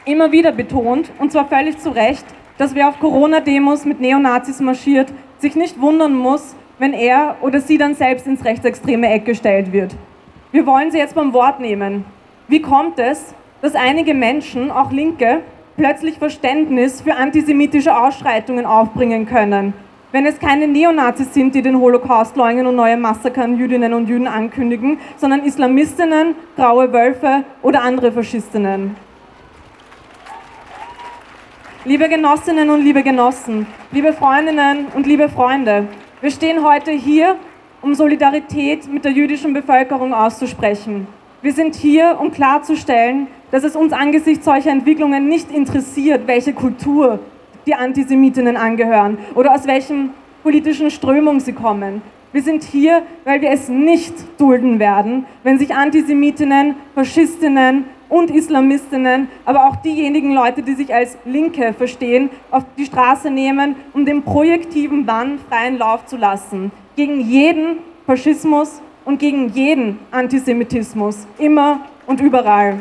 immer 0.05 0.31
wieder 0.31 0.51
betont, 0.51 1.11
und 1.19 1.31
zwar 1.31 1.47
völlig 1.47 1.77
zu 1.79 1.89
Recht, 1.89 2.25
dass 2.57 2.73
wer 2.73 2.87
auf 2.87 2.99
Corona-Demos 2.99 3.85
mit 3.85 3.99
Neonazis 3.99 4.61
marschiert, 4.61 5.11
sich 5.39 5.55
nicht 5.55 5.79
wundern 5.79 6.15
muss, 6.15 6.55
wenn 6.79 6.93
er 6.93 7.35
oder 7.41 7.59
sie 7.59 7.77
dann 7.77 7.95
selbst 7.95 8.27
ins 8.27 8.45
rechtsextreme 8.45 9.09
Eck 9.09 9.25
gestellt 9.25 9.73
wird. 9.73 9.95
Wir 10.51 10.65
wollen 10.65 10.91
sie 10.91 10.97
jetzt 10.97 11.15
beim 11.15 11.33
Wort 11.33 11.59
nehmen. 11.59 12.05
Wie 12.47 12.61
kommt 12.61 12.99
es, 12.99 13.33
dass 13.61 13.75
einige 13.75 14.13
Menschen, 14.13 14.71
auch 14.71 14.91
Linke, 14.91 15.41
plötzlich 15.77 16.17
Verständnis 16.17 17.01
für 17.01 17.15
antisemitische 17.15 17.95
Ausschreitungen 17.95 18.65
aufbringen 18.65 19.27
können, 19.27 19.73
wenn 20.11 20.25
es 20.25 20.39
keine 20.39 20.67
Neonazis 20.67 21.33
sind, 21.33 21.53
die 21.53 21.61
den 21.61 21.79
Holocaust 21.79 22.35
leugnen 22.35 22.65
und 22.65 22.75
neue 22.75 22.97
Massaker 22.97 23.43
an 23.43 23.57
Jüdinnen 23.57 23.93
und 23.93 24.09
Juden 24.09 24.27
ankündigen, 24.27 24.97
sondern 25.17 25.45
Islamistinnen, 25.45 26.35
graue 26.55 26.91
Wölfe 26.91 27.43
oder 27.61 27.83
andere 27.83 28.11
Faschistinnen. 28.11 28.95
Liebe 31.85 32.09
Genossinnen 32.09 32.69
und 32.69 32.81
liebe 32.81 33.03
Genossen, 33.03 33.67
liebe 33.91 34.11
Freundinnen 34.11 34.87
und 34.95 35.05
liebe 35.05 35.29
Freunde, 35.29 35.87
wir 36.19 36.31
stehen 36.31 36.65
heute 36.65 36.91
hier 36.91 37.35
um 37.83 37.93
Solidarität 37.93 38.91
mit 38.91 39.05
der 39.05 39.11
jüdischen 39.11 39.53
Bevölkerung 39.53 40.13
auszusprechen. 40.13 41.07
Wir 41.43 41.53
sind 41.53 41.75
hier, 41.75 42.17
um 42.19 42.31
klarzustellen, 42.31 43.27
dass 43.51 43.63
es 43.63 43.75
uns 43.75 43.93
angesichts 43.93 44.45
solcher 44.45 44.71
Entwicklungen 44.71 45.27
nicht 45.27 45.51
interessiert, 45.51 46.27
welche 46.27 46.53
Kultur 46.53 47.19
die 47.65 47.75
Antisemitinnen 47.75 48.57
angehören 48.57 49.17
oder 49.36 49.53
aus 49.53 49.67
welchen 49.67 50.12
politischen 50.43 50.89
Strömungen 50.89 51.39
sie 51.39 51.53
kommen. 51.53 52.01
Wir 52.31 52.41
sind 52.41 52.63
hier, 52.63 53.03
weil 53.23 53.41
wir 53.41 53.51
es 53.51 53.69
nicht 53.69 54.13
dulden 54.38 54.79
werden, 54.79 55.25
wenn 55.43 55.57
sich 55.57 55.73
Antisemitinnen, 55.73 56.75
Faschistinnen 56.93 57.86
und 58.10 58.31
Islamistinnen, 58.31 59.27
aber 59.45 59.67
auch 59.67 59.77
diejenigen 59.77 60.33
Leute, 60.33 60.62
die 60.62 60.73
sich 60.73 60.93
als 60.93 61.17
Linke 61.25 61.73
verstehen, 61.73 62.29
auf 62.51 62.63
die 62.77 62.86
Straße 62.86 63.29
nehmen, 63.29 63.75
um 63.93 64.05
dem 64.05 64.23
projektiven 64.23 65.05
Bann 65.05 65.39
freien 65.49 65.77
Lauf 65.77 66.05
zu 66.05 66.17
lassen 66.17 66.71
gegen 66.95 67.21
jeden 67.21 67.79
Faschismus 68.05 68.81
und 69.05 69.19
gegen 69.19 69.49
jeden 69.49 69.99
Antisemitismus, 70.12 71.27
immer 71.38 71.81
und 72.05 72.21
überall. 72.21 72.79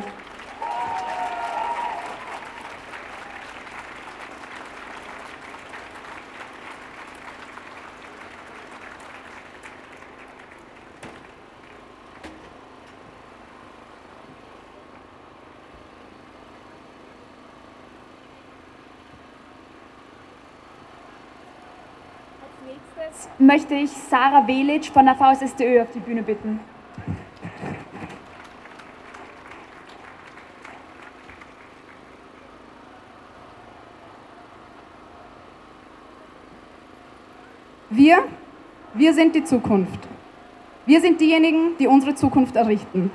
Möchte 23.57 23.75
ich 23.75 23.91
Sarah 24.11 24.47
Welic 24.47 24.85
von 24.85 25.07
der 25.07 25.15
VSSDÖ 25.15 25.81
auf 25.81 25.89
die 25.95 25.99
Bühne 25.99 26.23
bitten. 26.23 26.61
Wir, 37.89 38.25
wir 38.93 39.15
sind 39.15 39.35
die 39.35 39.43
Zukunft. 39.43 40.01
Wir 40.85 41.01
sind 41.01 41.19
diejenigen, 41.19 41.79
die 41.79 41.87
unsere 41.87 42.15
Zukunft 42.15 42.57
errichten. 42.57 43.11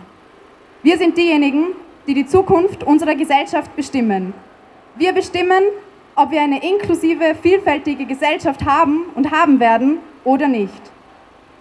Wir 0.81 0.97
sind 0.97 1.15
diejenigen, 1.17 1.75
die 2.07 2.15
die 2.15 2.25
Zukunft 2.25 2.83
unserer 2.83 3.13
Gesellschaft 3.13 3.75
bestimmen. 3.75 4.33
Wir 4.95 5.13
bestimmen, 5.13 5.61
ob 6.15 6.31
wir 6.31 6.41
eine 6.41 6.63
inklusive, 6.67 7.35
vielfältige 7.39 8.07
Gesellschaft 8.07 8.65
haben 8.65 9.03
und 9.13 9.29
haben 9.29 9.59
werden 9.59 9.99
oder 10.23 10.47
nicht. 10.47 10.81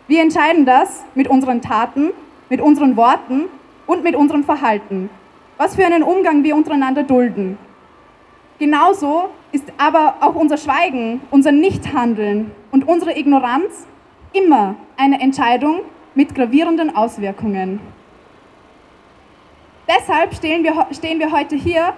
Wir 0.08 0.22
entscheiden 0.22 0.66
das 0.66 1.04
mit 1.14 1.28
unseren 1.28 1.62
Taten, 1.62 2.10
mit 2.48 2.60
unseren 2.60 2.96
Worten 2.96 3.44
und 3.86 4.02
mit 4.02 4.16
unserem 4.16 4.44
Verhalten, 4.44 5.10
was 5.56 5.76
für 5.76 5.84
einen 5.84 6.02
Umgang 6.02 6.42
wir 6.42 6.56
untereinander 6.56 7.02
dulden. 7.02 7.58
Genauso 8.58 9.30
ist 9.52 9.64
aber 9.78 10.16
auch 10.20 10.34
unser 10.34 10.56
Schweigen, 10.56 11.20
unser 11.30 11.52
Nichthandeln 11.52 12.50
und 12.70 12.86
unsere 12.86 13.16
Ignoranz 13.16 13.86
immer 14.32 14.74
eine 14.96 15.20
Entscheidung 15.20 15.80
mit 16.14 16.34
gravierenden 16.34 16.94
Auswirkungen. 16.94 17.80
Deshalb 19.88 20.34
stehen 20.34 20.62
wir, 20.62 20.86
stehen 20.92 21.18
wir 21.18 21.32
heute 21.32 21.56
hier, 21.56 21.94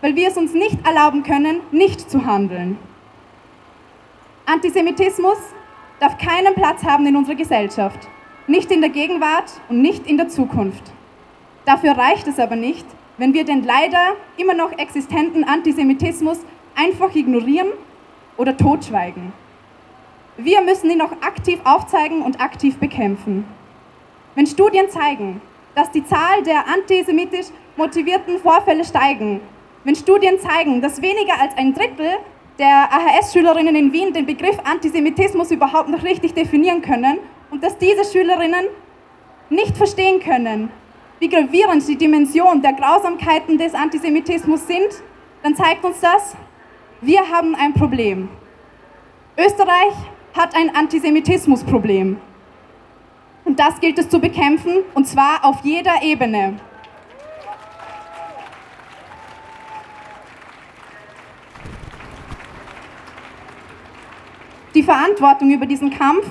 weil 0.00 0.16
wir 0.16 0.28
es 0.28 0.36
uns 0.36 0.52
nicht 0.52 0.86
erlauben 0.86 1.22
können, 1.22 1.60
nicht 1.70 2.10
zu 2.10 2.26
handeln. 2.26 2.78
Antisemitismus 4.44 5.38
darf 6.00 6.18
keinen 6.18 6.54
Platz 6.54 6.84
haben 6.84 7.06
in 7.06 7.16
unserer 7.16 7.36
Gesellschaft, 7.36 8.08
nicht 8.46 8.70
in 8.70 8.80
der 8.80 8.90
Gegenwart 8.90 9.60
und 9.68 9.80
nicht 9.80 10.06
in 10.06 10.16
der 10.16 10.28
Zukunft. 10.28 10.92
Dafür 11.64 11.92
reicht 11.92 12.28
es 12.28 12.38
aber 12.38 12.56
nicht, 12.56 12.86
wenn 13.18 13.34
wir 13.34 13.44
den 13.44 13.64
leider 13.64 14.14
immer 14.36 14.54
noch 14.54 14.72
existenten 14.78 15.44
Antisemitismus 15.44 16.38
einfach 16.74 17.14
ignorieren 17.14 17.68
oder 18.36 18.56
totschweigen. 18.56 19.32
Wir 20.36 20.60
müssen 20.60 20.90
ihn 20.90 20.98
noch 20.98 21.12
aktiv 21.22 21.58
aufzeigen 21.64 22.20
und 22.20 22.40
aktiv 22.40 22.76
bekämpfen. 22.76 23.46
Wenn 24.34 24.46
Studien 24.46 24.90
zeigen, 24.90 25.40
dass 25.74 25.90
die 25.90 26.04
Zahl 26.04 26.42
der 26.44 26.68
antisemitisch 26.68 27.46
motivierten 27.76 28.38
Vorfälle 28.38 28.84
steigen, 28.84 29.40
wenn 29.84 29.94
Studien 29.94 30.38
zeigen, 30.38 30.82
dass 30.82 31.00
weniger 31.00 31.40
als 31.40 31.56
ein 31.56 31.72
Drittel 31.72 32.18
der 32.58 32.88
AHS-Schülerinnen 32.92 33.76
in 33.76 33.92
Wien 33.92 34.12
den 34.12 34.26
Begriff 34.26 34.58
Antisemitismus 34.64 35.50
überhaupt 35.50 35.88
noch 35.88 36.02
richtig 36.02 36.34
definieren 36.34 36.82
können 36.82 37.18
und 37.50 37.62
dass 37.62 37.76
diese 37.78 38.04
Schülerinnen 38.04 38.66
nicht 39.50 39.76
verstehen 39.76 40.20
können, 40.20 40.70
wie 41.18 41.28
gravierend 41.28 41.86
die 41.86 41.96
Dimension 41.96 42.62
der 42.62 42.72
Grausamkeiten 42.72 43.58
des 43.58 43.74
Antisemitismus 43.74 44.66
sind, 44.66 45.02
dann 45.42 45.54
zeigt 45.54 45.84
uns 45.84 46.00
das, 46.00 46.34
wir 47.00 47.20
haben 47.30 47.54
ein 47.54 47.74
Problem. 47.74 48.28
Österreich 49.38 49.94
hat 50.34 50.54
ein 50.54 50.74
Antisemitismusproblem. 50.74 52.18
Und 53.44 53.60
das 53.60 53.80
gilt 53.80 53.98
es 53.98 54.08
zu 54.08 54.18
bekämpfen, 54.18 54.78
und 54.94 55.06
zwar 55.06 55.44
auf 55.44 55.58
jeder 55.62 56.02
Ebene. 56.02 56.58
Die 64.76 64.82
Verantwortung 64.82 65.50
über 65.50 65.64
diesen 65.64 65.88
Kampf 65.88 66.26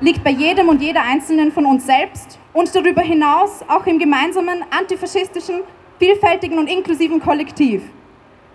liegt 0.00 0.22
bei 0.22 0.30
jedem 0.30 0.68
und 0.68 0.80
jeder 0.80 1.02
Einzelnen 1.02 1.50
von 1.50 1.66
uns 1.66 1.84
selbst 1.84 2.38
und 2.52 2.72
darüber 2.72 3.02
hinaus 3.02 3.64
auch 3.66 3.84
im 3.86 3.98
gemeinsamen 3.98 4.64
antifaschistischen, 4.70 5.62
vielfältigen 5.98 6.56
und 6.56 6.68
inklusiven 6.68 7.18
Kollektiv. 7.18 7.82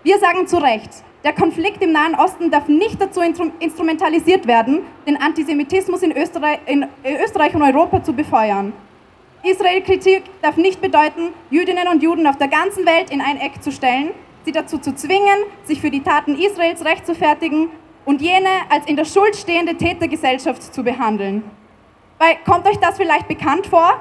Wir 0.04 0.18
sagen 0.18 0.46
zu 0.46 0.56
Recht, 0.56 1.04
der 1.22 1.34
Konflikt 1.34 1.82
im 1.82 1.92
Nahen 1.92 2.14
Osten 2.14 2.50
darf 2.50 2.66
nicht 2.68 2.98
dazu 2.98 3.20
instrumentalisiert 3.58 4.46
werden, 4.46 4.80
den 5.06 5.20
Antisemitismus 5.20 6.00
in 6.00 6.16
Österreich, 6.16 6.60
in 6.64 6.86
Österreich 7.22 7.54
und 7.54 7.60
Europa 7.60 8.02
zu 8.02 8.14
befeuern. 8.14 8.72
Israel-Kritik 9.42 10.22
darf 10.40 10.56
nicht 10.56 10.80
bedeuten, 10.80 11.34
Jüdinnen 11.50 11.88
und 11.88 12.02
Juden 12.02 12.26
auf 12.26 12.38
der 12.38 12.48
ganzen 12.48 12.86
Welt 12.86 13.10
in 13.10 13.20
ein 13.20 13.36
Eck 13.36 13.62
zu 13.62 13.70
stellen, 13.70 14.12
sie 14.46 14.52
dazu 14.52 14.78
zu 14.78 14.94
zwingen, 14.94 15.44
sich 15.64 15.78
für 15.78 15.90
die 15.90 16.00
Taten 16.00 16.38
Israels 16.38 16.82
rechtfertigen 16.86 17.68
und 18.10 18.20
jene 18.20 18.48
als 18.68 18.86
in 18.86 18.96
der 18.96 19.04
Schuld 19.04 19.36
stehende 19.36 19.76
Tätergesellschaft 19.76 20.74
zu 20.74 20.82
behandeln. 20.82 21.44
Weil, 22.18 22.38
kommt 22.44 22.66
euch 22.66 22.78
das 22.78 22.96
vielleicht 22.96 23.28
bekannt 23.28 23.68
vor? 23.68 24.00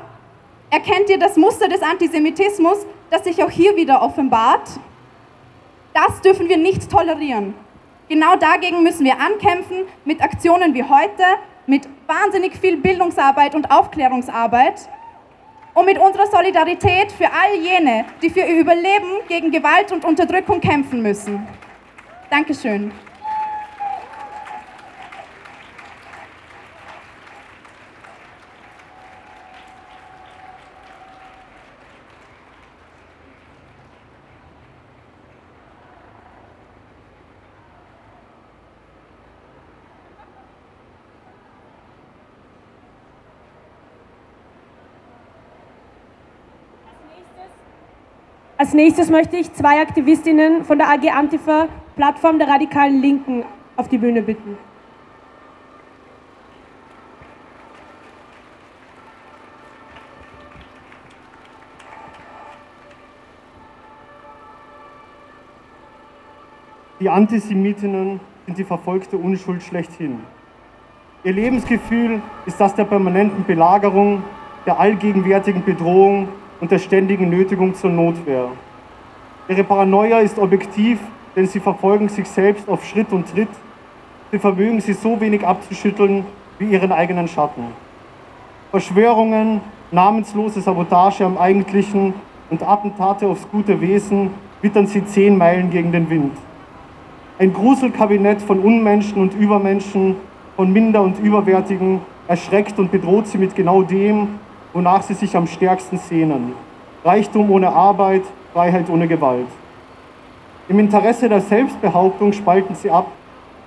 Erkennt 0.72 1.12
ihr 1.12 1.20
das 1.20 1.38
Muster 1.38 1.68
des 1.68 1.84
Antisemitismus, 1.84 2.88
das 3.12 3.24
sich 3.24 3.44
auch 3.44 3.52
hier 3.52 3.76
wieder 3.76 4.02
offenbart? 4.02 4.68
Das 5.94 6.22
dürfen 6.22 6.50
wir 6.50 6.58
nicht 6.58 6.90
tolerieren. 6.90 7.54
Genau 8.08 8.36
dagegen 8.36 8.82
müssen 8.82 9.06
wir 9.06 9.20
ankämpfen 9.20 9.84
mit 10.06 10.24
Aktionen 10.24 10.74
wie 10.74 10.84
heute, 10.84 11.24
mit 11.68 11.88
wahnsinnig 12.08 12.58
viel 12.58 12.78
Bildungsarbeit 12.78 13.54
und 13.54 13.70
Aufklärungsarbeit 13.70 14.90
und 15.76 15.86
mit 15.86 16.00
unserer 16.00 16.26
Solidarität 16.26 17.12
für 17.12 17.28
all 17.28 17.60
jene, 17.62 18.06
die 18.24 18.32
für 18.32 18.40
ihr 18.40 18.60
Überleben 18.60 19.20
gegen 19.28 19.52
Gewalt 19.52 19.92
und 19.92 20.04
Unterdrückung 20.04 20.60
kämpfen 20.60 21.04
müssen. 21.04 21.48
Dankeschön. 22.32 22.92
Als 48.60 48.74
nächstes 48.74 49.10
möchte 49.10 49.38
ich 49.38 49.54
zwei 49.54 49.82
Aktivistinnen 49.82 50.66
von 50.66 50.78
der 50.78 50.90
AG 50.90 51.10
Antifa, 51.16 51.70
Plattform 51.96 52.40
der 52.40 52.50
radikalen 52.50 53.02
Linken, 53.02 53.46
auf 53.78 53.88
die 53.88 53.98
Bühne 53.98 54.22
bitten. 54.22 54.58
Die 67.00 67.08
Antisemitinnen 67.08 68.20
sind 68.46 68.58
die 68.58 68.66
verfolgte 68.66 69.16
Unschuld 69.18 69.64
schlechthin. 69.64 70.20
Ihr 71.24 71.32
Lebensgefühl 71.32 72.22
ist 72.46 72.60
das 72.60 72.76
der 72.76 72.84
permanenten 72.84 73.46
Belagerung, 73.46 74.22
der 74.66 74.82
allgegenwärtigen 74.82 75.64
Bedrohung 75.64 76.28
und 76.60 76.72
der 76.72 76.80
ständigen 76.80 77.30
Nötigung 77.30 77.74
zur 77.76 77.90
Notwehr. 77.90 78.50
Ihre 79.48 79.64
Paranoia 79.64 80.20
ist 80.20 80.38
objektiv, 80.38 81.00
denn 81.36 81.48
sie 81.48 81.60
verfolgen 81.60 82.10
sich 82.10 82.28
selbst 82.28 82.68
auf 82.70 82.86
Schritt 82.86 83.12
und 83.12 83.32
Tritt. 83.32 83.50
Sie 84.32 84.40
vermögen 84.40 84.80
sie 84.82 84.94
so 84.94 85.20
wenig 85.20 85.46
abzuschütteln 85.46 86.26
wie 86.60 86.72
ihren 86.72 86.92
eigenen 86.92 87.28
Schatten. 87.28 87.64
Verschwörungen, 88.72 89.62
namenslose 89.92 90.62
Sabotage 90.62 91.26
am 91.26 91.38
Eigentlichen 91.38 92.14
und 92.50 92.62
Attentate 92.62 93.28
aufs 93.28 93.48
gute 93.50 93.82
Wesen 93.82 94.32
wittern 94.62 94.88
sie 94.88 95.06
zehn 95.06 95.38
Meilen 95.38 95.70
gegen 95.70 95.92
den 95.92 96.10
Wind. 96.10 96.34
Ein 97.40 97.54
Gruselkabinett 97.54 98.42
von 98.42 98.60
Unmenschen 98.60 99.22
und 99.22 99.34
Übermenschen, 99.34 100.18
von 100.56 100.74
Minder- 100.74 101.02
und 101.02 101.20
Überwertigen 101.20 102.02
erschreckt 102.28 102.78
und 102.78 102.92
bedroht 102.92 103.28
sie 103.28 103.38
mit 103.38 103.56
genau 103.56 103.82
dem, 103.82 104.40
wonach 104.74 105.02
sie 105.04 105.14
sich 105.14 105.36
am 105.36 105.48
stärksten 105.48 105.98
sehnen. 105.98 106.54
Reichtum 107.04 107.50
ohne 107.52 107.70
Arbeit, 107.70 108.24
Freiheit 108.54 108.90
ohne 108.90 109.08
Gewalt. 109.08 109.48
Im 110.68 110.80
Interesse 110.80 111.30
der 111.30 111.42
Selbstbehauptung 111.42 112.34
spalten 112.34 112.76
sie 112.76 112.92
ab, 112.92 113.08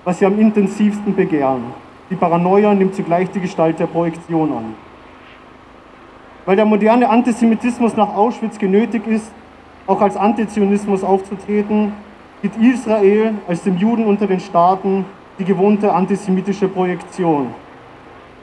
was 0.04 0.18
sie 0.18 0.26
am 0.26 0.38
intensivsten 0.38 1.14
begehren. 1.14 1.64
Die 2.10 2.16
Paranoia 2.16 2.74
nimmt 2.74 2.94
zugleich 2.94 3.30
die 3.30 3.40
Gestalt 3.40 3.78
der 3.78 3.86
Projektion 3.86 4.52
an. 4.52 4.74
Weil 6.44 6.56
der 6.56 6.64
moderne 6.64 7.08
Antisemitismus 7.08 7.96
nach 7.96 8.14
Auschwitz 8.14 8.58
genötigt 8.58 9.06
ist, 9.06 9.32
auch 9.86 10.00
als 10.00 10.16
Antizionismus 10.16 11.02
aufzutreten, 11.02 11.92
gibt 12.42 12.56
Israel 12.56 13.34
als 13.48 13.62
dem 13.62 13.76
Juden 13.78 14.04
unter 14.04 14.26
den 14.26 14.40
Staaten 14.40 15.04
die 15.38 15.44
gewohnte 15.44 15.92
antisemitische 15.92 16.68
Projektion. 16.68 17.48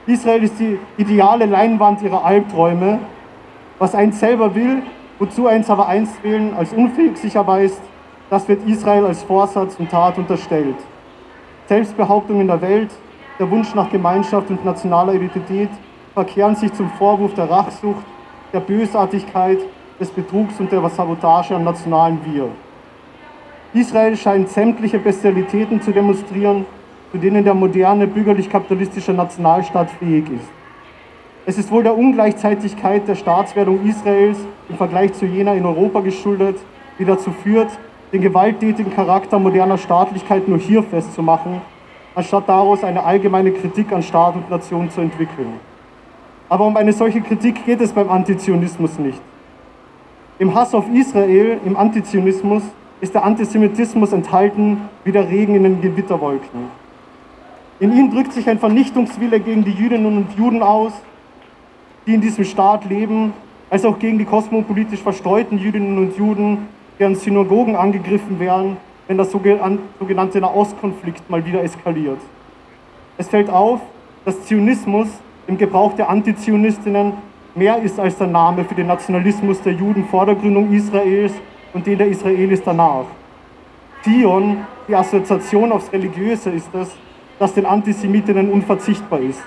Israel 0.06 0.42
ist 0.42 0.58
die 0.58 0.78
ideale 0.96 1.46
Leinwand 1.46 2.02
ihrer 2.02 2.24
Albträume. 2.24 2.98
Was 3.78 3.94
eins 3.94 4.20
selber 4.20 4.54
will, 4.54 4.82
wozu 5.18 5.46
eins 5.46 5.68
aber 5.70 5.88
einstwillen 5.88 6.54
als 6.54 6.72
unfähig 6.72 7.16
sich 7.18 7.34
erweist, 7.34 7.80
das 8.30 8.48
wird 8.48 8.66
Israel 8.66 9.06
als 9.06 9.22
Vorsatz 9.22 9.76
und 9.78 9.90
Tat 9.90 10.16
unterstellt. 10.18 10.76
Selbstbehauptung 11.66 12.40
in 12.40 12.46
der 12.46 12.60
Welt, 12.62 12.90
der 13.38 13.50
Wunsch 13.50 13.74
nach 13.74 13.90
Gemeinschaft 13.90 14.50
und 14.50 14.64
nationaler 14.64 15.14
Identität 15.14 15.70
verkehren 16.14 16.56
sich 16.56 16.72
zum 16.72 16.90
Vorwurf 16.90 17.34
der 17.34 17.50
Rachsucht, 17.50 18.04
der 18.52 18.60
Bösartigkeit, 18.60 19.58
des 20.00 20.10
Betrugs 20.10 20.58
und 20.58 20.72
der 20.72 20.88
Sabotage 20.88 21.54
am 21.54 21.64
nationalen 21.64 22.18
Wir. 22.24 22.48
Israel 23.74 24.16
scheint 24.16 24.48
sämtliche 24.48 24.98
Bestialitäten 24.98 25.80
zu 25.82 25.92
demonstrieren, 25.92 26.64
zu 27.12 27.18
denen 27.18 27.44
der 27.44 27.54
moderne 27.54 28.06
bürgerlich-kapitalistische 28.06 29.12
Nationalstaat 29.12 29.90
fähig 29.90 30.24
ist. 30.30 30.48
Es 31.46 31.58
ist 31.58 31.70
wohl 31.72 31.82
der 31.82 31.96
Ungleichzeitigkeit 31.96 33.08
der 33.08 33.14
Staatswerdung 33.14 33.84
Israels 33.84 34.38
im 34.68 34.76
Vergleich 34.76 35.14
zu 35.14 35.26
jener 35.26 35.54
in 35.54 35.66
Europa 35.66 36.00
geschuldet, 36.00 36.56
die 36.98 37.04
dazu 37.04 37.32
führt, 37.32 37.70
den 38.12 38.20
gewalttätigen 38.20 38.92
Charakter 38.94 39.38
moderner 39.38 39.78
Staatlichkeit 39.78 40.48
nur 40.48 40.58
hier 40.58 40.82
festzumachen, 40.82 41.60
anstatt 42.14 42.48
daraus 42.48 42.84
eine 42.84 43.04
allgemeine 43.04 43.52
Kritik 43.52 43.92
an 43.92 44.02
Staat 44.02 44.34
und 44.34 44.50
Nation 44.50 44.90
zu 44.90 45.00
entwickeln. 45.00 45.54
Aber 46.48 46.66
um 46.66 46.76
eine 46.76 46.92
solche 46.92 47.20
Kritik 47.20 47.64
geht 47.64 47.80
es 47.80 47.92
beim 47.92 48.10
Antizionismus 48.10 48.98
nicht. 48.98 49.20
Im 50.38 50.54
Hass 50.54 50.74
auf 50.74 50.84
Israel, 50.92 51.58
im 51.64 51.76
Antizionismus, 51.76 52.62
ist 53.00 53.14
der 53.14 53.24
Antisemitismus 53.24 54.12
enthalten 54.12 54.82
wie 55.04 55.12
der 55.12 55.28
Regen 55.28 55.54
in 55.54 55.62
den 55.62 55.80
Gewitterwolken. 55.80 56.80
In 57.80 57.96
ihm 57.96 58.10
drückt 58.10 58.34
sich 58.34 58.46
ein 58.46 58.58
Vernichtungswille 58.58 59.40
gegen 59.40 59.64
die 59.64 59.70
Jüdinnen 59.70 60.18
und 60.18 60.38
Juden 60.38 60.62
aus, 60.62 60.92
die 62.06 62.12
in 62.12 62.20
diesem 62.20 62.44
Staat 62.44 62.84
leben, 62.84 63.32
als 63.70 63.86
auch 63.86 63.98
gegen 63.98 64.18
die 64.18 64.26
kosmopolitisch 64.26 65.00
verstreuten 65.00 65.56
Jüdinnen 65.56 65.96
und 65.96 66.14
Juden, 66.18 66.68
deren 66.98 67.14
Synagogen 67.14 67.76
angegriffen 67.76 68.38
werden, 68.38 68.76
wenn 69.08 69.16
der 69.16 69.24
sogenannte 69.24 70.40
Nahostkonflikt 70.42 71.30
mal 71.30 71.42
wieder 71.46 71.62
eskaliert. 71.62 72.20
Es 73.16 73.28
fällt 73.28 73.48
auf, 73.48 73.80
dass 74.26 74.44
Zionismus 74.44 75.08
im 75.46 75.56
Gebrauch 75.56 75.94
der 75.94 76.10
Antizionistinnen 76.10 77.14
mehr 77.54 77.78
ist 77.82 77.98
als 77.98 78.18
der 78.18 78.26
Name 78.26 78.64
für 78.64 78.74
den 78.74 78.88
Nationalismus 78.88 79.62
der 79.62 79.72
Juden 79.72 80.04
vor 80.04 80.26
der 80.26 80.34
Gründung 80.34 80.70
Israels 80.70 81.32
und 81.72 81.86
den 81.86 81.96
der 81.96 82.08
Israelis 82.08 82.62
danach. 82.62 83.06
Zion, 84.02 84.58
die 84.86 84.94
Assoziation 84.94 85.72
aufs 85.72 85.90
Religiöse 85.90 86.50
ist 86.50 86.74
es, 86.74 86.90
das 87.40 87.54
den 87.54 87.66
Antisemitinnen 87.66 88.52
unverzichtbar 88.52 89.18
ist. 89.18 89.42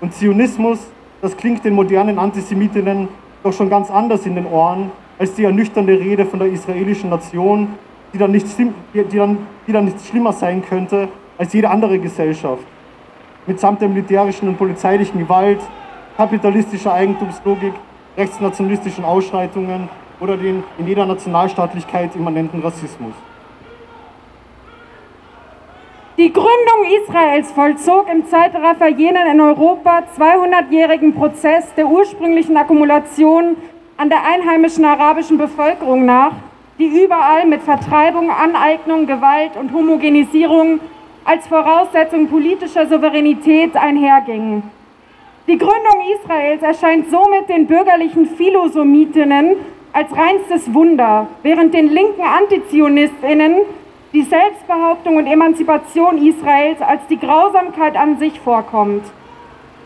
Und 0.00 0.14
Zionismus, 0.14 0.78
das 1.20 1.36
klingt 1.36 1.64
den 1.64 1.74
modernen 1.74 2.18
Antisemitinnen 2.18 3.08
doch 3.42 3.52
schon 3.52 3.68
ganz 3.68 3.90
anders 3.90 4.24
in 4.24 4.36
den 4.36 4.46
Ohren 4.46 4.90
als 5.18 5.34
die 5.34 5.44
ernüchternde 5.44 5.98
Rede 5.98 6.24
von 6.24 6.38
der 6.38 6.48
israelischen 6.48 7.10
Nation, 7.10 7.68
die 8.14 8.18
dann 8.18 8.30
nicht, 8.30 8.46
die 8.58 9.16
dann, 9.16 9.38
die 9.66 9.72
dann 9.72 9.84
nicht 9.84 10.06
schlimmer 10.06 10.32
sein 10.32 10.62
könnte 10.62 11.08
als 11.36 11.52
jede 11.52 11.68
andere 11.68 11.98
Gesellschaft. 11.98 12.64
Mitsamt 13.46 13.80
der 13.80 13.88
militärischen 13.88 14.48
und 14.48 14.56
polizeilichen 14.56 15.18
Gewalt, 15.18 15.60
kapitalistischer 16.16 16.92
Eigentumslogik, 16.92 17.72
rechtsnationalistischen 18.16 19.04
Ausschreitungen 19.04 19.88
oder 20.20 20.36
den 20.36 20.62
in 20.78 20.86
jeder 20.86 21.06
Nationalstaatlichkeit 21.06 22.14
immanenten 22.14 22.60
Rassismus. 22.62 23.14
Die 26.20 26.34
Gründung 26.34 27.00
Israels 27.02 27.50
vollzog 27.50 28.06
im 28.12 28.26
Zeitraffer 28.26 28.88
jenen 28.88 29.26
in 29.26 29.40
Europa 29.40 30.02
200-jährigen 30.18 31.14
Prozess 31.14 31.72
der 31.78 31.86
ursprünglichen 31.86 32.58
Akkumulation 32.58 33.56
an 33.96 34.10
der 34.10 34.22
einheimischen 34.26 34.84
arabischen 34.84 35.38
Bevölkerung 35.38 36.04
nach, 36.04 36.32
die 36.78 37.04
überall 37.04 37.46
mit 37.46 37.62
Vertreibung, 37.62 38.30
Aneignung, 38.30 39.06
Gewalt 39.06 39.56
und 39.58 39.72
Homogenisierung 39.72 40.80
als 41.24 41.46
Voraussetzung 41.46 42.28
politischer 42.28 42.86
Souveränität 42.86 43.74
einhergingen. 43.74 44.64
Die 45.46 45.56
Gründung 45.56 46.02
Israels 46.20 46.60
erscheint 46.60 47.08
somit 47.10 47.48
den 47.48 47.66
bürgerlichen 47.66 48.26
Philosomitinnen 48.26 49.56
als 49.94 50.14
reinstes 50.14 50.74
Wunder, 50.74 51.28
während 51.42 51.72
den 51.72 51.88
linken 51.88 52.20
Antizionistinnen 52.20 53.62
die 54.12 54.22
Selbstbehauptung 54.22 55.16
und 55.16 55.26
Emanzipation 55.26 56.18
Israels 56.26 56.80
als 56.82 57.06
die 57.08 57.18
Grausamkeit 57.18 57.96
an 57.96 58.18
sich 58.18 58.40
vorkommt. 58.40 59.04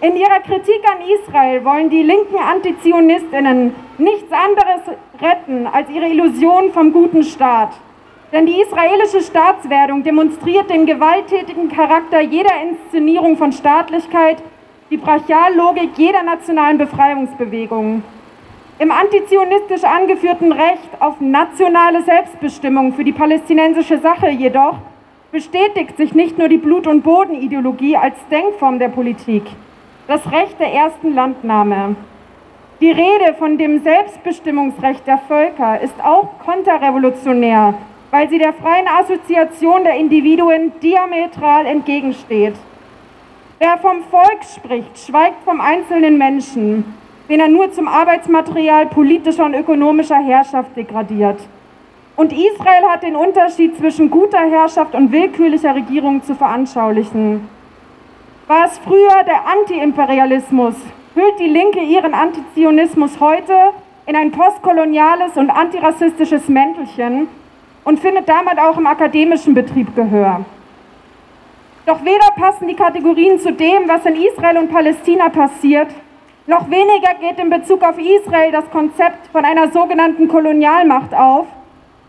In 0.00 0.16
ihrer 0.16 0.40
Kritik 0.40 0.82
an 0.90 0.98
Israel 1.06 1.64
wollen 1.64 1.90
die 1.90 2.02
linken 2.02 2.36
Antizionistinnen 2.36 3.74
nichts 3.98 4.32
anderes 4.32 4.82
retten 5.20 5.66
als 5.66 5.88
ihre 5.90 6.08
Illusion 6.08 6.72
vom 6.72 6.92
guten 6.92 7.22
Staat. 7.22 7.70
Denn 8.32 8.46
die 8.46 8.60
israelische 8.60 9.20
Staatswerdung 9.20 10.02
demonstriert 10.02 10.68
den 10.68 10.86
gewalttätigen 10.86 11.68
Charakter 11.68 12.20
jeder 12.20 12.50
Inszenierung 12.62 13.36
von 13.36 13.52
Staatlichkeit, 13.52 14.42
die 14.90 14.96
Brachiallogik 14.96 15.90
jeder 15.96 16.22
nationalen 16.22 16.78
Befreiungsbewegung. 16.78 18.02
Im 18.80 18.90
antizionistisch 18.90 19.84
angeführten 19.84 20.50
Recht 20.50 20.90
auf 20.98 21.20
nationale 21.20 22.02
Selbstbestimmung 22.02 22.92
für 22.94 23.04
die 23.04 23.12
palästinensische 23.12 23.98
Sache 23.98 24.28
jedoch 24.30 24.78
bestätigt 25.30 25.96
sich 25.96 26.12
nicht 26.12 26.38
nur 26.38 26.48
die 26.48 26.58
Blut- 26.58 26.88
und 26.88 27.02
Bodenideologie 27.02 27.96
als 27.96 28.16
Denkform 28.32 28.80
der 28.80 28.88
Politik, 28.88 29.44
das 30.08 30.28
Recht 30.32 30.58
der 30.58 30.72
ersten 30.72 31.14
Landnahme. 31.14 31.94
Die 32.80 32.90
Rede 32.90 33.34
von 33.38 33.58
dem 33.58 33.80
Selbstbestimmungsrecht 33.80 35.06
der 35.06 35.18
Völker 35.18 35.80
ist 35.80 35.94
auch 36.02 36.30
konterrevolutionär, 36.44 37.74
weil 38.10 38.28
sie 38.28 38.38
der 38.38 38.52
freien 38.54 38.88
Assoziation 38.88 39.84
der 39.84 39.94
Individuen 39.94 40.72
diametral 40.82 41.66
entgegensteht. 41.66 42.54
Wer 43.60 43.78
vom 43.78 44.02
Volk 44.10 44.42
spricht, 44.52 44.98
schweigt 44.98 45.44
vom 45.44 45.60
einzelnen 45.60 46.18
Menschen, 46.18 47.03
den 47.28 47.40
er 47.40 47.48
nur 47.48 47.72
zum 47.72 47.88
Arbeitsmaterial 47.88 48.86
politischer 48.86 49.44
und 49.44 49.54
ökonomischer 49.54 50.18
Herrschaft 50.18 50.76
degradiert. 50.76 51.40
Und 52.16 52.32
Israel 52.32 52.84
hat 52.88 53.02
den 53.02 53.16
Unterschied 53.16 53.76
zwischen 53.76 54.10
guter 54.10 54.38
Herrschaft 54.38 54.94
und 54.94 55.10
willkürlicher 55.10 55.74
Regierung 55.74 56.22
zu 56.22 56.34
veranschaulichen. 56.34 57.48
War 58.46 58.66
es 58.66 58.78
früher 58.78 59.24
der 59.26 59.46
Antiimperialismus, 59.46 60.74
hüllt 61.14 61.38
die 61.40 61.48
Linke 61.48 61.80
ihren 61.80 62.14
Antizionismus 62.14 63.18
heute 63.18 63.54
in 64.06 64.16
ein 64.16 64.30
postkoloniales 64.30 65.36
und 65.36 65.50
antirassistisches 65.50 66.48
Mäntelchen 66.48 67.28
und 67.84 68.00
findet 68.00 68.28
damit 68.28 68.58
auch 68.58 68.76
im 68.76 68.86
akademischen 68.86 69.54
Betrieb 69.54 69.96
Gehör. 69.96 70.44
Doch 71.86 72.04
weder 72.04 72.30
passen 72.36 72.68
die 72.68 72.74
Kategorien 72.74 73.38
zu 73.38 73.52
dem, 73.52 73.88
was 73.88 74.06
in 74.06 74.16
Israel 74.16 74.58
und 74.58 74.70
Palästina 74.70 75.28
passiert, 75.28 75.88
noch 76.46 76.70
weniger 76.70 77.14
geht 77.20 77.38
in 77.38 77.50
Bezug 77.50 77.82
auf 77.82 77.98
Israel 77.98 78.52
das 78.52 78.70
Konzept 78.70 79.28
von 79.32 79.44
einer 79.44 79.70
sogenannten 79.70 80.28
Kolonialmacht 80.28 81.14
auf, 81.14 81.46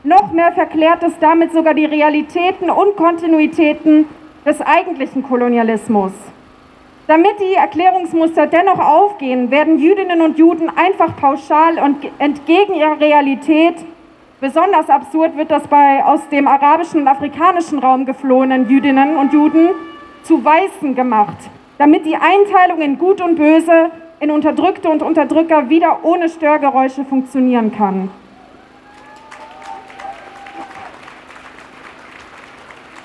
noch 0.03 0.31
mehr 0.31 0.51
verklärt 0.51 1.01
es 1.03 1.17
damit 1.19 1.53
sogar 1.53 1.73
die 1.73 1.85
Realitäten 1.85 2.69
und 2.69 2.95
Kontinuitäten 2.95 4.07
des 4.45 4.61
eigentlichen 4.61 5.23
Kolonialismus. 5.23 6.11
Damit 7.07 7.39
die 7.39 7.53
Erklärungsmuster 7.53 8.47
dennoch 8.47 8.79
aufgehen, 8.79 9.51
werden 9.51 9.79
Jüdinnen 9.79 10.21
und 10.21 10.37
Juden 10.37 10.69
einfach 10.75 11.15
pauschal 11.15 11.79
und 11.79 11.97
entgegen 12.19 12.75
ihrer 12.75 12.99
Realität, 12.99 13.75
besonders 14.41 14.89
absurd 14.89 15.37
wird 15.37 15.51
das 15.51 15.67
bei 15.67 16.03
aus 16.03 16.27
dem 16.29 16.47
arabischen 16.47 17.01
und 17.01 17.07
afrikanischen 17.07 17.79
Raum 17.79 18.05
geflohenen 18.05 18.69
Jüdinnen 18.69 19.17
und 19.17 19.33
Juden, 19.33 19.69
zu 20.23 20.43
Weißen 20.43 20.95
gemacht, 20.95 21.37
damit 21.77 22.05
die 22.05 22.15
Einteilung 22.15 22.81
in 22.81 22.97
Gut 22.97 23.21
und 23.21 23.35
Böse 23.35 23.91
in 24.25 24.31
Unterdrückte 24.31 24.89
und 24.89 25.03
Unterdrücker 25.03 25.69
wieder 25.69 25.99
ohne 26.01 26.29
Störgeräusche 26.29 27.05
funktionieren 27.05 27.71
kann. 27.71 28.09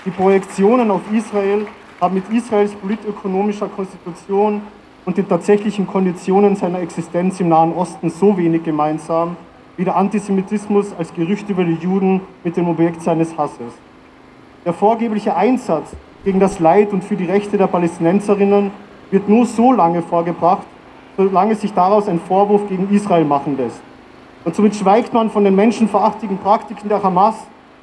Die 0.07 0.11
Projektionen 0.11 0.91
auf 0.91 1.03
Israel 1.13 1.67
haben 2.01 2.15
mit 2.15 2.25
Israels 2.31 2.73
politökonomischer 2.73 3.69
Konstitution 3.69 4.63
und 5.05 5.19
den 5.19 5.29
tatsächlichen 5.29 5.87
Konditionen 5.87 6.57
seiner 6.57 6.81
Existenz 6.81 7.39
im 7.39 7.51
Nahen 7.51 7.75
Osten 7.75 8.09
so 8.09 8.39
wenig 8.39 8.63
gemeinsam, 8.63 9.37
wie 9.77 9.85
der 9.85 9.97
Antisemitismus 9.97 10.95
als 10.99 11.13
Gerücht 11.13 11.51
über 11.51 11.65
die 11.65 11.75
Juden 11.75 12.23
mit 12.45 12.57
dem 12.57 12.67
Objekt 12.67 13.03
seines 13.03 13.37
Hasses. 13.37 13.75
Der 14.65 14.73
vorgebliche 14.73 15.37
Einsatz 15.37 15.95
gegen 16.25 16.41
das 16.41 16.61
Leid 16.61 16.95
und 16.95 17.05
für 17.05 17.17
die 17.17 17.27
Rechte 17.27 17.59
der 17.59 17.67
Palästinenserinnen 17.67 18.71
wird 19.11 19.29
nur 19.29 19.45
so 19.45 19.71
lange 19.71 20.01
vorgebracht, 20.01 20.65
solange 21.29 21.55
sich 21.55 21.73
daraus 21.73 22.09
ein 22.09 22.19
Vorwurf 22.19 22.69
gegen 22.69 22.89
Israel 22.91 23.25
machen 23.25 23.57
lässt. 23.57 23.81
Und 24.45 24.55
somit 24.55 24.75
schweigt 24.75 25.13
man 25.13 25.31
von 25.31 25.45
den 25.45 25.55
menschenverachtenden 25.55 26.39
Praktiken 26.39 26.89
der 26.89 27.03
Hamas 27.03 27.35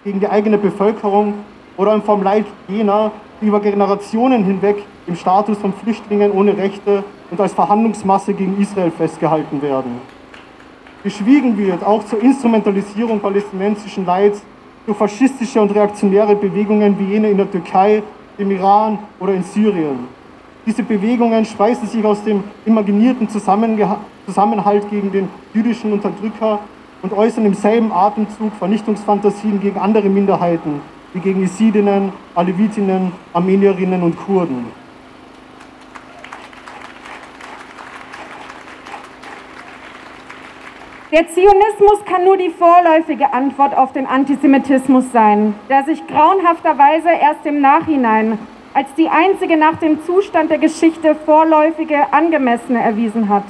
gegen 0.04 0.20
die 0.20 0.28
eigene 0.28 0.58
Bevölkerung 0.58 1.36
oder 1.78 2.02
vom 2.02 2.24
Leid 2.24 2.46
jener, 2.68 3.12
die 3.40 3.48
über 3.48 3.60
Generationen 3.60 4.44
hinweg 4.44 4.78
im 5.06 5.16
Status 5.16 5.58
von 5.60 5.72
Flüchtlingen 5.74 6.32
ohne 6.32 6.58
Rechte 6.58 7.04
und 7.30 7.40
als 7.40 7.54
Verhandlungsmasse 7.54 8.34
gegen 8.34 8.60
Israel 8.60 8.90
festgehalten 8.90 9.62
werden. 9.62 10.02
Geschwiegen 11.04 11.56
wird 11.58 11.86
auch 11.86 12.04
zur 12.06 12.22
Instrumentalisierung 12.22 13.20
palästinensischen 13.20 14.06
Leids 14.06 14.42
durch 14.88 14.98
faschistische 14.98 15.62
und 15.62 15.74
reaktionäre 15.76 16.36
Bewegungen 16.36 16.98
wie 16.98 17.14
jene 17.14 17.30
in 17.30 17.38
der 17.38 17.52
Türkei, 17.52 18.02
im 18.40 18.50
Iran 18.50 18.98
oder 19.20 19.34
in 19.34 19.44
Syrien. 19.44 20.17
Diese 20.68 20.84
Bewegungen 20.84 21.46
speisen 21.46 21.88
sich 21.88 22.04
aus 22.04 22.22
dem 22.26 22.44
imaginierten 22.66 23.30
Zusammenhalt 23.30 24.90
gegen 24.90 25.14
den 25.14 25.30
jüdischen 25.54 25.94
Unterdrücker 25.94 26.60
und 27.02 27.14
äußern 27.14 27.46
im 27.46 27.54
selben 27.54 27.94
Atemzug 27.94 28.52
Vernichtungsfantasien 28.60 29.62
gegen 29.62 29.80
andere 29.80 30.10
Minderheiten, 30.10 30.82
wie 31.14 31.22
gegen 31.22 31.40
Jesidinnen, 31.40 32.12
Alevitinnen, 32.36 33.14
Armenierinnen 33.32 34.04
und 34.04 34.18
Kurden. 34.18 34.66
Der 41.14 41.30
Zionismus 41.30 42.04
kann 42.04 42.26
nur 42.26 42.36
die 42.36 42.50
vorläufige 42.50 43.32
Antwort 43.32 43.74
auf 43.78 43.94
den 43.94 44.06
Antisemitismus 44.06 45.06
sein, 45.14 45.56
der 45.70 45.86
sich 45.86 46.06
grauenhafterweise 46.08 47.08
erst 47.08 47.46
im 47.46 47.62
Nachhinein 47.62 48.38
als 48.78 48.94
die 48.94 49.10
einzige 49.10 49.58
nach 49.58 49.78
dem 49.78 50.04
Zustand 50.06 50.52
der 50.52 50.60
Geschichte 50.60 51.16
vorläufige 51.26 52.14
angemessene 52.14 52.80
erwiesen 52.80 53.28
hat, 53.28 53.42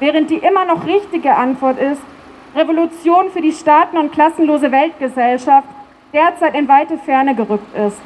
während 0.00 0.28
die 0.28 0.38
immer 0.38 0.64
noch 0.64 0.84
richtige 0.88 1.36
Antwort 1.36 1.78
ist, 1.78 2.02
Revolution 2.56 3.30
für 3.30 3.40
die 3.40 3.52
staaten- 3.52 3.96
und 3.96 4.10
klassenlose 4.10 4.72
Weltgesellschaft 4.72 5.68
derzeit 6.12 6.56
in 6.56 6.66
weite 6.66 6.98
Ferne 6.98 7.36
gerückt 7.36 7.78
ist. 7.78 8.00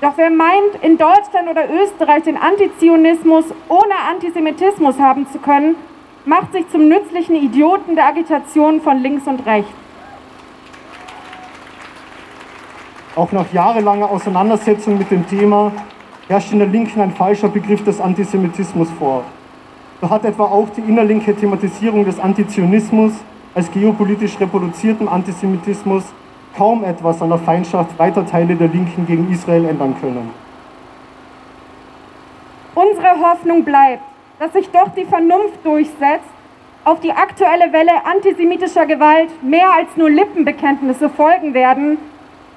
Doch 0.00 0.14
wer 0.16 0.30
meint, 0.30 0.74
in 0.80 0.98
Deutschland 0.98 1.48
oder 1.48 1.72
Österreich 1.72 2.24
den 2.24 2.36
Antizionismus 2.36 3.44
ohne 3.68 3.94
Antisemitismus 4.10 4.98
haben 4.98 5.28
zu 5.28 5.38
können, 5.38 5.76
macht 6.24 6.52
sich 6.52 6.68
zum 6.70 6.88
nützlichen 6.88 7.36
Idioten 7.36 7.94
der 7.94 8.06
Agitation 8.06 8.80
von 8.80 8.98
links 8.98 9.28
und 9.28 9.46
rechts. 9.46 9.81
Auch 13.14 13.30
nach 13.30 13.52
jahrelanger 13.52 14.10
Auseinandersetzung 14.10 14.96
mit 14.96 15.10
dem 15.10 15.26
Thema 15.28 15.70
herrscht 16.28 16.50
in 16.50 16.60
der 16.60 16.68
Linken 16.68 16.98
ein 16.98 17.10
falscher 17.10 17.48
Begriff 17.48 17.84
des 17.84 18.00
Antisemitismus 18.00 18.88
vor. 18.98 19.24
So 20.00 20.08
hat 20.08 20.24
etwa 20.24 20.44
auch 20.44 20.68
die 20.70 20.80
innerlinke 20.80 21.36
Thematisierung 21.36 22.06
des 22.06 22.18
Antizionismus 22.18 23.12
als 23.54 23.70
geopolitisch 23.70 24.40
reproduzierten 24.40 25.08
Antisemitismus 25.08 26.04
kaum 26.56 26.84
etwas 26.84 27.20
an 27.20 27.28
der 27.28 27.38
Feindschaft 27.38 27.98
weiter 27.98 28.24
Teile 28.24 28.56
der 28.56 28.68
Linken 28.68 29.06
gegen 29.06 29.30
Israel 29.30 29.66
ändern 29.66 29.94
können. 30.00 30.30
Unsere 32.74 33.20
Hoffnung 33.20 33.62
bleibt, 33.62 34.02
dass 34.38 34.54
sich 34.54 34.70
doch 34.70 34.88
die 34.96 35.04
Vernunft 35.04 35.64
durchsetzt, 35.64 36.24
auf 36.84 36.98
die 37.00 37.12
aktuelle 37.12 37.72
Welle 37.74 37.92
antisemitischer 38.06 38.86
Gewalt 38.86 39.28
mehr 39.42 39.70
als 39.70 39.96
nur 39.96 40.08
Lippenbekenntnisse 40.08 41.10
folgen 41.10 41.52
werden 41.52 41.98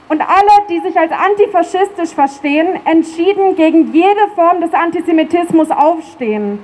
und 0.09 0.21
alle, 0.21 0.67
die 0.69 0.79
sich 0.81 0.97
als 0.97 1.11
antifaschistisch 1.11 2.13
verstehen, 2.13 2.79
entschieden 2.85 3.55
gegen 3.55 3.91
jede 3.93 4.27
Form 4.35 4.61
des 4.61 4.73
Antisemitismus 4.73 5.71
aufstehen. 5.71 6.59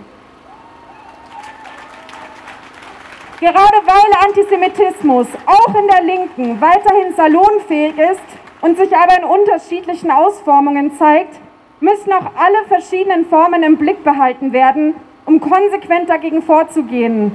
Gerade 3.39 3.77
weil 3.85 4.27
Antisemitismus 4.27 5.25
auch 5.47 5.73
in 5.73 5.87
der 5.87 6.03
Linken 6.03 6.61
weiterhin 6.61 7.15
salonfähig 7.15 7.97
ist 7.97 8.21
und 8.61 8.77
sich 8.77 8.95
aber 8.95 9.17
in 9.17 9.23
unterschiedlichen 9.23 10.11
Ausformungen 10.11 10.95
zeigt, 10.95 11.39
müssen 11.79 12.13
auch 12.13 12.35
alle 12.35 12.63
verschiedenen 12.67 13.25
Formen 13.25 13.63
im 13.63 13.77
Blick 13.77 14.03
behalten 14.03 14.53
werden, 14.53 14.93
um 15.25 15.39
konsequent 15.39 16.07
dagegen 16.07 16.43
vorzugehen. 16.43 17.31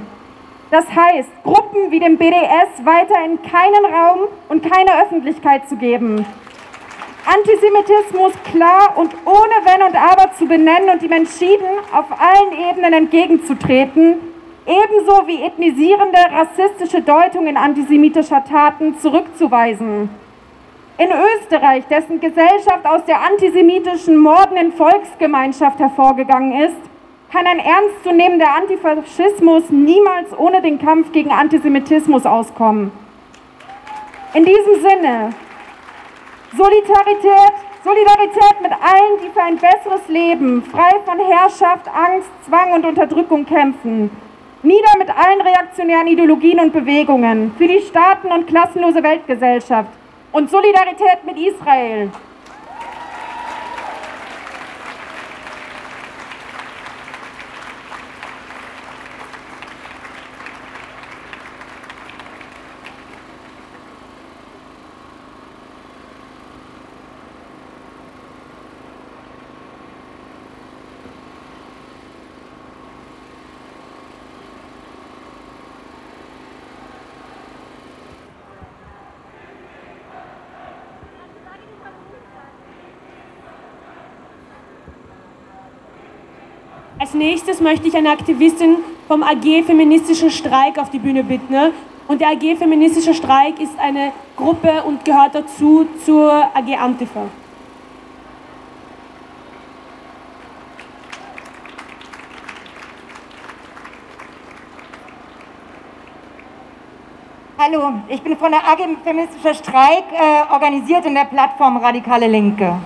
Das 0.71 0.85
heißt, 0.93 1.29
Gruppen 1.43 1.91
wie 1.91 1.99
dem 1.99 2.17
BDS 2.17 2.83
weiterhin 2.83 3.41
keinen 3.41 3.85
Raum 3.85 4.27
und 4.49 4.63
keine 4.63 5.01
Öffentlichkeit 5.03 5.67
zu 5.69 5.77
geben. 5.77 6.25
Antisemitismus 7.25 8.33
klar 8.51 8.97
und 8.97 9.13
ohne 9.25 9.55
Wenn 9.63 9.83
und 9.83 9.95
Aber 9.95 10.33
zu 10.33 10.45
benennen 10.45 10.89
und 10.89 11.03
ihm 11.03 11.11
entschieden 11.11 11.67
auf 11.91 12.05
allen 12.11 12.69
Ebenen 12.69 12.93
entgegenzutreten 12.93 14.17
ebenso 14.67 15.25
wie 15.27 15.43
ethnisierende 15.43 16.19
rassistische 16.29 17.01
Deutungen 17.01 17.55
antisemitischer 17.55 18.43
Taten 18.43 18.99
zurückzuweisen. 18.99 20.09
In 20.97 21.09
Österreich, 21.09 21.85
dessen 21.87 22.19
Gesellschaft 22.19 22.85
aus 22.85 23.05
der 23.05 23.21
antisemitischen 23.21 24.17
mordenden 24.17 24.73
Volksgemeinschaft 24.73 25.79
hervorgegangen 25.79 26.59
ist, 26.59 26.75
kann 27.31 27.45
ein 27.45 27.59
ernstzunehmender 27.59 28.47
Antifaschismus 28.55 29.69
niemals 29.69 30.37
ohne 30.37 30.61
den 30.61 30.79
Kampf 30.79 31.11
gegen 31.11 31.31
Antisemitismus 31.31 32.25
auskommen. 32.25 32.91
In 34.33 34.45
diesem 34.45 34.75
Sinne, 34.75 35.33
Solidarität, 36.55 37.53
Solidarität 37.83 38.61
mit 38.61 38.71
allen, 38.71 39.19
die 39.23 39.29
für 39.29 39.43
ein 39.43 39.57
besseres 39.57 40.07
Leben, 40.07 40.63
frei 40.63 40.91
von 41.05 41.19
Herrschaft, 41.19 41.87
Angst, 41.87 42.29
Zwang 42.45 42.73
und 42.73 42.85
Unterdrückung 42.85 43.45
kämpfen 43.45 44.09
Nieder 44.63 44.97
mit 44.97 45.09
allen 45.09 45.39
reaktionären 45.39 46.07
Ideologien 46.07 46.59
und 46.59 46.73
Bewegungen 46.73 47.53
für 47.57 47.67
die 47.67 47.79
staaten- 47.79 48.31
und 48.31 48.47
klassenlose 48.47 49.03
Weltgesellschaft 49.03 49.91
und 50.31 50.49
Solidarität 50.49 51.23
mit 51.25 51.37
Israel. 51.37 52.09
Nächstes 87.17 87.59
möchte 87.59 87.87
ich 87.87 87.97
eine 87.97 88.11
Aktivistin 88.11 88.77
vom 89.07 89.23
AG 89.23 89.63
Feministischen 89.65 90.29
Streik 90.29 90.77
auf 90.77 90.89
die 90.89 90.99
Bühne 90.99 91.23
bitten. 91.23 91.73
Und 92.07 92.21
der 92.21 92.29
AG 92.29 92.55
Feministischer 92.57 93.13
Streik 93.13 93.59
ist 93.59 93.77
eine 93.79 94.13
Gruppe 94.37 94.83
und 94.83 95.03
gehört 95.03 95.35
dazu 95.35 95.85
zur 96.05 96.31
AG 96.31 96.75
Antifa. 96.79 97.23
Hallo, 107.59 107.93
ich 108.07 108.21
bin 108.21 108.37
von 108.37 108.51
der 108.51 108.61
AG 108.61 108.77
Feministischer 109.03 109.53
Streik, 109.53 110.05
äh, 110.13 110.53
organisiert 110.53 111.05
in 111.05 111.15
der 111.15 111.25
Plattform 111.25 111.77
Radikale 111.77 112.27
Linke. 112.27 112.77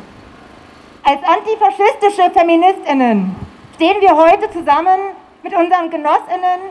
Als 1.04 1.20
antifaschistische 1.24 2.32
Feministinnen 2.32 3.36
stehen 3.82 4.00
wir 4.00 4.16
heute 4.16 4.48
zusammen 4.52 5.00
mit 5.42 5.56
unseren 5.56 5.90
Genossinnen 5.90 6.62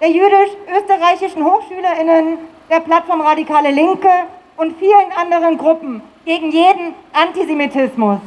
der 0.00 0.10
jüdisch-österreichischen 0.10 1.44
Hochschülerinnen 1.44 2.38
der 2.68 2.80
Plattform 2.80 3.20
Radikale 3.20 3.70
Linke 3.70 4.10
und 4.56 4.76
vielen 4.76 5.12
anderen 5.16 5.58
Gruppen 5.58 6.02
gegen 6.24 6.50
jeden 6.50 6.92
Antisemitismus. 7.12 8.18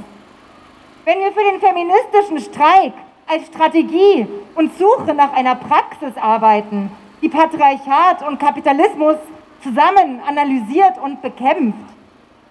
Wenn 1.04 1.20
wir 1.20 1.34
für 1.34 1.52
den 1.52 1.60
feministischen 1.60 2.40
Streik 2.40 2.94
als 3.28 3.46
Strategie 3.48 4.26
und 4.56 4.72
Suche 4.78 5.14
nach 5.14 5.34
einer 5.34 5.56
Praxis 5.56 6.16
arbeiten, 6.16 6.92
die 7.22 7.28
Patriarchat 7.28 8.26
und 8.26 8.40
Kapitalismus 8.40 9.18
zusammen 9.62 10.22
analysiert 10.26 10.98
und 11.04 11.22
bekämpft, 11.22 11.90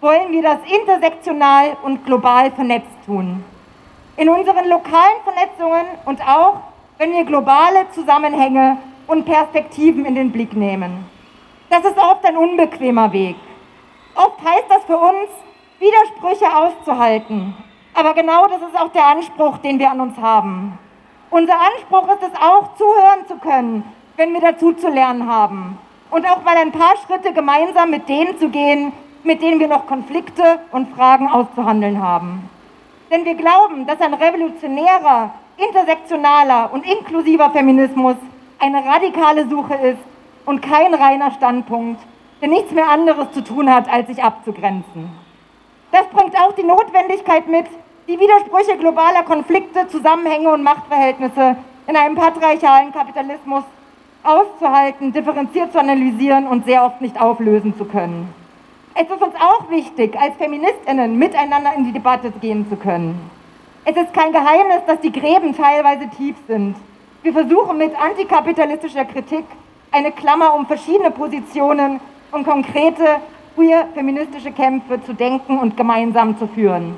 wollen 0.02 0.32
wir 0.32 0.42
das 0.42 0.58
intersektional 0.70 1.78
und 1.82 2.04
global 2.04 2.50
vernetzt 2.50 2.92
tun. 3.06 3.42
In 4.18 4.28
unseren 4.28 4.68
lokalen 4.68 5.22
Vernetzungen 5.22 5.86
und 6.04 6.20
auch, 6.20 6.56
wenn 6.98 7.12
wir 7.12 7.22
globale 7.22 7.88
Zusammenhänge 7.92 8.78
und 9.06 9.24
Perspektiven 9.24 10.04
in 10.04 10.16
den 10.16 10.32
Blick 10.32 10.56
nehmen. 10.56 11.08
Das 11.70 11.84
ist 11.84 11.96
oft 11.96 12.24
ein 12.26 12.36
unbequemer 12.36 13.12
Weg. 13.12 13.36
Oft 14.16 14.40
heißt 14.44 14.64
das 14.68 14.82
für 14.86 14.96
uns, 14.96 15.28
Widersprüche 15.78 16.52
auszuhalten. 16.52 17.54
Aber 17.94 18.12
genau 18.12 18.48
das 18.48 18.60
ist 18.60 18.76
auch 18.76 18.88
der 18.88 19.06
Anspruch, 19.06 19.58
den 19.58 19.78
wir 19.78 19.88
an 19.88 20.00
uns 20.00 20.18
haben. 20.18 20.76
Unser 21.30 21.54
Anspruch 21.54 22.08
ist 22.08 22.24
es 22.24 22.40
auch, 22.40 22.74
zuhören 22.74 23.24
zu 23.28 23.36
können, 23.36 23.84
wenn 24.16 24.32
wir 24.32 24.40
dazu 24.40 24.72
zu 24.72 24.88
lernen 24.88 25.30
haben. 25.30 25.78
Und 26.10 26.28
auch 26.28 26.42
mal 26.42 26.56
ein 26.56 26.72
paar 26.72 26.96
Schritte 27.06 27.32
gemeinsam 27.32 27.90
mit 27.90 28.08
denen 28.08 28.36
zu 28.36 28.48
gehen, 28.48 28.92
mit 29.22 29.42
denen 29.42 29.60
wir 29.60 29.68
noch 29.68 29.86
Konflikte 29.86 30.58
und 30.72 30.92
Fragen 30.96 31.28
auszuhandeln 31.28 32.02
haben. 32.02 32.50
Denn 33.10 33.24
wir 33.24 33.34
glauben, 33.34 33.86
dass 33.86 34.00
ein 34.00 34.14
revolutionärer, 34.14 35.32
intersektionaler 35.56 36.70
und 36.72 36.84
inklusiver 36.86 37.50
Feminismus 37.50 38.16
eine 38.58 38.84
radikale 38.84 39.48
Suche 39.48 39.74
ist 39.74 39.98
und 40.44 40.60
kein 40.60 40.94
reiner 40.94 41.30
Standpunkt, 41.30 42.00
der 42.40 42.48
nichts 42.48 42.72
mehr 42.72 42.88
anderes 42.88 43.32
zu 43.32 43.42
tun 43.42 43.72
hat, 43.72 43.90
als 43.90 44.08
sich 44.08 44.22
abzugrenzen. 44.22 45.10
Das 45.90 46.06
bringt 46.08 46.36
auch 46.36 46.52
die 46.52 46.64
Notwendigkeit 46.64 47.48
mit, 47.48 47.66
die 48.08 48.18
Widersprüche 48.20 48.76
globaler 48.76 49.22
Konflikte, 49.22 49.88
Zusammenhänge 49.88 50.50
und 50.50 50.62
Machtverhältnisse 50.62 51.56
in 51.86 51.96
einem 51.96 52.14
patriarchalen 52.14 52.92
Kapitalismus 52.92 53.64
auszuhalten, 54.22 55.12
differenziert 55.12 55.72
zu 55.72 55.78
analysieren 55.78 56.46
und 56.46 56.66
sehr 56.66 56.84
oft 56.84 57.00
nicht 57.00 57.20
auflösen 57.20 57.76
zu 57.76 57.86
können. 57.86 58.34
Es 58.94 59.08
ist 59.08 59.22
uns 59.22 59.34
auch 59.34 59.70
wichtig, 59.70 60.18
als 60.18 60.36
Feministinnen 60.36 61.18
miteinander 61.18 61.74
in 61.76 61.84
die 61.84 61.92
Debatte 61.92 62.30
gehen 62.30 62.68
zu 62.68 62.76
können. 62.76 63.30
Es 63.84 63.96
ist 63.96 64.12
kein 64.12 64.32
Geheimnis, 64.32 64.84
dass 64.86 65.00
die 65.00 65.12
Gräben 65.12 65.56
teilweise 65.56 66.08
tief 66.10 66.36
sind. 66.46 66.76
Wir 67.22 67.32
versuchen 67.32 67.78
mit 67.78 67.92
antikapitalistischer 67.98 69.04
Kritik 69.04 69.44
eine 69.92 70.12
Klammer 70.12 70.54
um 70.54 70.66
verschiedene 70.66 71.10
Positionen 71.10 72.00
und 72.32 72.44
konkrete 72.44 73.20
queer 73.54 73.88
feministische 73.94 74.52
Kämpfe 74.52 75.02
zu 75.02 75.14
denken 75.14 75.58
und 75.58 75.76
gemeinsam 75.76 76.38
zu 76.38 76.46
führen. 76.46 76.94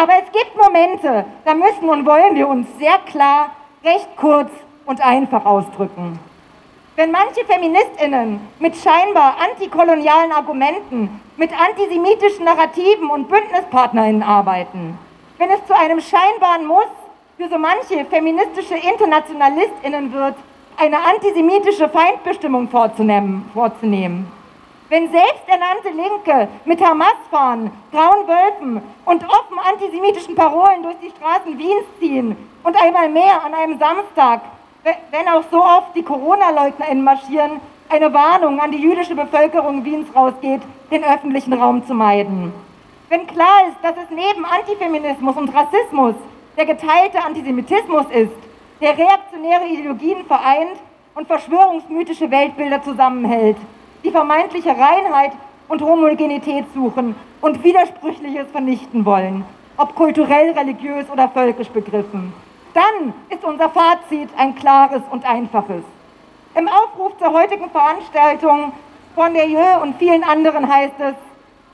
Aber 0.00 0.12
es 0.22 0.30
gibt 0.32 0.56
Momente, 0.56 1.24
da 1.44 1.54
müssen 1.54 1.88
und 1.88 2.06
wollen 2.06 2.34
wir 2.34 2.46
uns 2.46 2.68
sehr 2.78 2.98
klar, 3.06 3.50
recht 3.82 4.08
kurz 4.16 4.50
und 4.86 5.00
einfach 5.00 5.44
ausdrücken. 5.44 6.18
Wenn 6.98 7.12
manche 7.12 7.44
Feministinnen 7.44 8.40
mit 8.58 8.74
scheinbar 8.74 9.36
antikolonialen 9.38 10.32
Argumenten, 10.32 11.20
mit 11.36 11.52
antisemitischen 11.52 12.44
Narrativen 12.44 13.08
und 13.10 13.28
Bündnispartnerinnen 13.28 14.24
arbeiten, 14.24 14.98
wenn 15.38 15.48
es 15.48 15.64
zu 15.68 15.76
einem 15.76 16.00
scheinbaren 16.00 16.66
Muss 16.66 16.90
für 17.36 17.48
so 17.48 17.56
manche 17.56 18.04
feministische 18.04 18.74
Internationalistinnen 18.74 20.12
wird, 20.12 20.34
eine 20.76 20.96
antisemitische 20.98 21.88
Feindbestimmung 21.88 22.68
vorzunehmen, 22.68 23.48
vorzunehmen. 23.54 24.26
Wenn 24.88 25.08
selbsternannte 25.08 25.90
Linke 25.90 26.48
mit 26.64 26.84
Hamas-Fahnen, 26.84 27.70
grauen 27.92 28.26
Wölfen 28.26 28.82
und 29.04 29.22
offen 29.22 29.58
antisemitischen 29.72 30.34
Parolen 30.34 30.82
durch 30.82 30.96
die 31.00 31.10
Straßen 31.10 31.56
Wiens 31.56 31.86
ziehen 32.00 32.36
und 32.64 32.82
einmal 32.82 33.08
mehr 33.08 33.44
an 33.44 33.54
einem 33.54 33.78
Samstag 33.78 34.40
wenn 35.10 35.28
auch 35.28 35.44
so 35.50 35.62
oft 35.62 35.94
die 35.94 36.02
Corona-LeugnerInnen 36.02 37.04
marschieren, 37.04 37.60
eine 37.88 38.12
Warnung 38.12 38.60
an 38.60 38.70
die 38.70 38.78
jüdische 38.78 39.14
Bevölkerung 39.14 39.84
Wiens 39.84 40.08
rausgeht, 40.14 40.60
den 40.90 41.04
öffentlichen 41.04 41.54
Raum 41.54 41.86
zu 41.86 41.94
meiden. 41.94 42.52
Wenn 43.08 43.26
klar 43.26 43.62
ist, 43.68 43.82
dass 43.82 43.96
es 43.96 44.10
neben 44.10 44.44
Antifeminismus 44.44 45.36
und 45.36 45.54
Rassismus 45.54 46.14
der 46.56 46.66
geteilte 46.66 47.24
Antisemitismus 47.24 48.06
ist, 48.10 48.36
der 48.80 48.96
reaktionäre 48.98 49.66
Ideologien 49.66 50.24
vereint 50.26 50.76
und 51.14 51.26
verschwörungsmythische 51.26 52.30
Weltbilder 52.30 52.82
zusammenhält, 52.82 53.56
die 54.04 54.10
vermeintliche 54.10 54.70
Reinheit 54.70 55.32
und 55.68 55.82
Homogenität 55.82 56.66
suchen 56.74 57.14
und 57.40 57.64
Widersprüchliches 57.64 58.50
vernichten 58.50 59.04
wollen, 59.04 59.44
ob 59.76 59.94
kulturell, 59.94 60.50
religiös 60.50 61.08
oder 61.10 61.28
völkisch 61.28 61.68
begriffen 61.68 62.32
dann 62.78 63.12
ist 63.28 63.44
unser 63.44 63.68
Fazit 63.70 64.28
ein 64.36 64.54
klares 64.54 65.02
und 65.10 65.24
einfaches. 65.24 65.82
Im 66.54 66.68
Aufruf 66.68 67.18
zur 67.18 67.32
heutigen 67.32 67.68
Veranstaltung 67.70 68.72
von 69.14 69.34
der 69.34 69.48
Jö 69.48 69.82
und 69.82 69.96
vielen 69.98 70.22
anderen 70.22 70.72
heißt 70.72 70.94
es, 71.00 71.14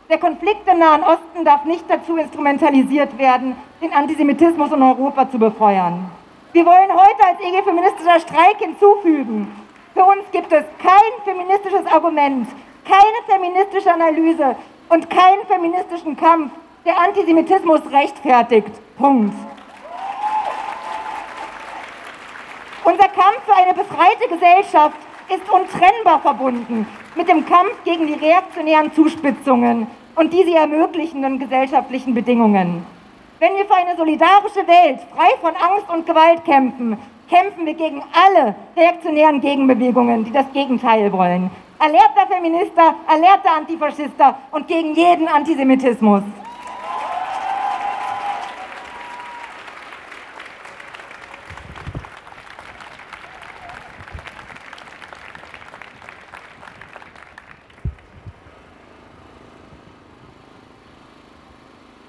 der 0.08 0.18
Konflikt 0.18 0.66
im 0.68 0.78
Nahen 0.78 1.02
Osten 1.02 1.44
darf 1.44 1.64
nicht 1.64 1.84
dazu 1.88 2.16
instrumentalisiert 2.16 3.16
werden, 3.18 3.56
den 3.82 3.92
Antisemitismus 3.92 4.72
in 4.72 4.82
Europa 4.82 5.30
zu 5.30 5.38
befeuern. 5.38 6.10
Wir 6.52 6.64
wollen 6.64 6.92
heute 6.92 7.26
als 7.26 7.40
EG 7.40 7.62
feministischer 7.62 8.20
Streik 8.20 8.58
hinzufügen, 8.58 9.50
für 9.94 10.04
uns 10.04 10.24
gibt 10.32 10.52
es 10.52 10.64
kein 10.78 11.14
feministisches 11.24 11.86
Argument, 11.86 12.48
keine 12.84 13.20
feministische 13.26 13.92
Analyse 13.92 14.56
und 14.88 15.08
keinen 15.08 15.46
feministischen 15.46 16.16
Kampf, 16.16 16.50
der 16.84 16.98
Antisemitismus 16.98 17.80
rechtfertigt. 17.92 18.72
Punkt. 18.98 19.34
Unser 22.84 23.08
Kampf 23.08 23.40
für 23.46 23.54
eine 23.54 23.72
befreite 23.72 24.28
Gesellschaft 24.28 24.98
ist 25.30 25.50
untrennbar 25.50 26.20
verbunden 26.20 26.86
mit 27.14 27.26
dem 27.30 27.46
Kampf 27.46 27.82
gegen 27.82 28.06
die 28.06 28.12
reaktionären 28.12 28.92
Zuspitzungen 28.92 29.86
und 30.16 30.32
die 30.34 30.44
sie 30.44 30.54
ermöglichenden 30.54 31.38
gesellschaftlichen 31.38 32.12
Bedingungen. 32.12 32.84
Wenn 33.38 33.56
wir 33.56 33.64
für 33.64 33.74
eine 33.74 33.96
solidarische 33.96 34.66
Welt 34.66 35.00
frei 35.16 35.30
von 35.40 35.56
Angst 35.56 35.88
und 35.90 36.04
Gewalt 36.04 36.44
kämpfen, 36.44 36.98
kämpfen 37.30 37.64
wir 37.64 37.72
gegen 37.72 38.02
alle 38.12 38.54
reaktionären 38.76 39.40
Gegenbewegungen, 39.40 40.26
die 40.26 40.32
das 40.32 40.52
Gegenteil 40.52 41.10
wollen. 41.10 41.50
Alerta 41.78 42.26
Feminista, 42.28 42.96
alerta 43.06 43.56
Antifaschista 43.56 44.38
und 44.50 44.68
gegen 44.68 44.94
jeden 44.94 45.26
Antisemitismus. 45.26 46.22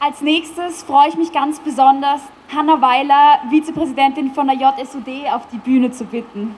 Als 0.05 0.21
nächstes 0.21 0.83
freue 0.83 1.09
ich 1.09 1.15
mich 1.15 1.31
ganz 1.31 1.59
besonders, 1.59 2.21
Hanna 2.55 2.79
Weiler, 2.79 3.39
Vizepräsidentin 3.49 4.35
von 4.35 4.45
der 4.45 4.55
JSUD, 4.55 5.27
auf 5.33 5.47
die 5.47 5.57
Bühne 5.57 5.89
zu 5.89 6.05
bitten. 6.05 6.55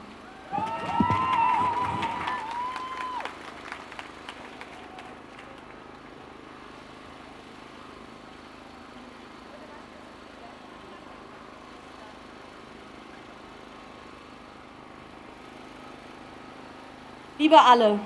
Liebe 17.37 17.61
alle, 17.61 17.97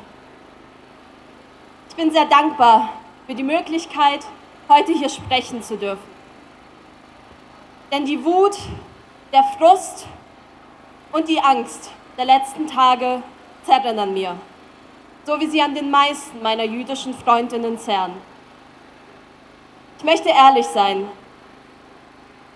ich 1.89 1.95
bin 1.95 2.11
sehr 2.11 2.25
dankbar 2.25 2.89
für 3.25 3.33
die 3.33 3.41
Möglichkeit, 3.41 4.23
heute 4.71 4.93
hier 4.93 5.09
sprechen 5.09 5.61
zu 5.61 5.77
dürfen. 5.77 6.09
Denn 7.91 8.05
die 8.05 8.23
Wut, 8.23 8.57
der 9.33 9.43
Frust 9.57 10.07
und 11.11 11.27
die 11.27 11.41
Angst 11.41 11.91
der 12.17 12.25
letzten 12.25 12.67
Tage 12.67 13.21
zerren 13.63 13.99
an 13.99 14.13
mir, 14.13 14.35
so 15.25 15.39
wie 15.39 15.47
sie 15.47 15.61
an 15.61 15.75
den 15.75 15.91
meisten 15.91 16.41
meiner 16.41 16.63
jüdischen 16.63 17.13
Freundinnen 17.13 17.77
zerren. 17.77 18.13
Ich 19.97 20.03
möchte 20.03 20.29
ehrlich 20.29 20.65
sein. 20.67 21.07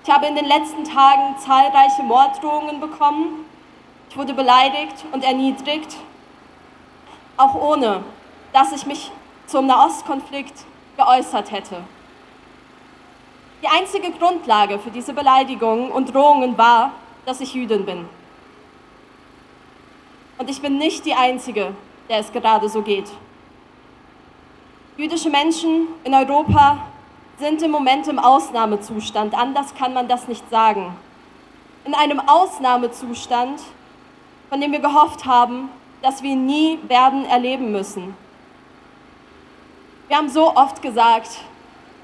Ich 0.03 0.09
habe 0.09 0.27
in 0.27 0.35
den 0.35 0.45
letzten 0.45 0.83
Tagen 0.83 1.35
zahlreiche 1.39 2.03
Morddrohungen 2.03 2.79
bekommen. 2.79 3.45
Ich 4.09 4.17
wurde 4.17 4.33
beleidigt 4.33 5.03
und 5.11 5.23
erniedrigt 5.23 5.97
auch 7.37 7.55
ohne 7.55 8.03
dass 8.53 8.71
ich 8.71 8.85
mich 8.85 9.11
zum 9.47 9.67
Nahostkonflikt 9.67 10.63
geäußert 10.95 11.51
hätte. 11.51 11.83
Die 13.65 13.71
einzige 13.71 14.11
Grundlage 14.11 14.77
für 14.77 14.91
diese 14.91 15.11
Beleidigungen 15.11 15.89
und 15.89 16.13
Drohungen 16.13 16.55
war, 16.55 16.91
dass 17.25 17.41
ich 17.41 17.55
Jüdin 17.55 17.83
bin. 17.83 18.07
Und 20.37 20.51
ich 20.51 20.61
bin 20.61 20.77
nicht 20.77 21.03
die 21.03 21.15
Einzige, 21.15 21.73
der 22.07 22.19
es 22.19 22.31
gerade 22.31 22.69
so 22.69 22.83
geht. 22.83 23.09
Jüdische 24.97 25.31
Menschen 25.31 25.87
in 26.03 26.13
Europa 26.13 26.77
sind 27.39 27.59
im 27.63 27.71
Moment 27.71 28.07
im 28.07 28.19
Ausnahmezustand, 28.19 29.33
anders 29.33 29.73
kann 29.73 29.95
man 29.95 30.07
das 30.07 30.27
nicht 30.27 30.47
sagen. 30.51 30.95
In 31.85 31.95
einem 31.95 32.19
Ausnahmezustand, 32.19 33.61
von 34.47 34.61
dem 34.61 34.73
wir 34.73 34.79
gehofft 34.79 35.25
haben, 35.25 35.69
das 36.03 36.21
wir 36.21 36.35
nie 36.35 36.77
werden 36.87 37.25
erleben 37.25 37.71
müssen. 37.71 38.15
Wir 40.07 40.17
haben 40.17 40.29
so 40.29 40.55
oft 40.55 40.83
gesagt, 40.83 41.39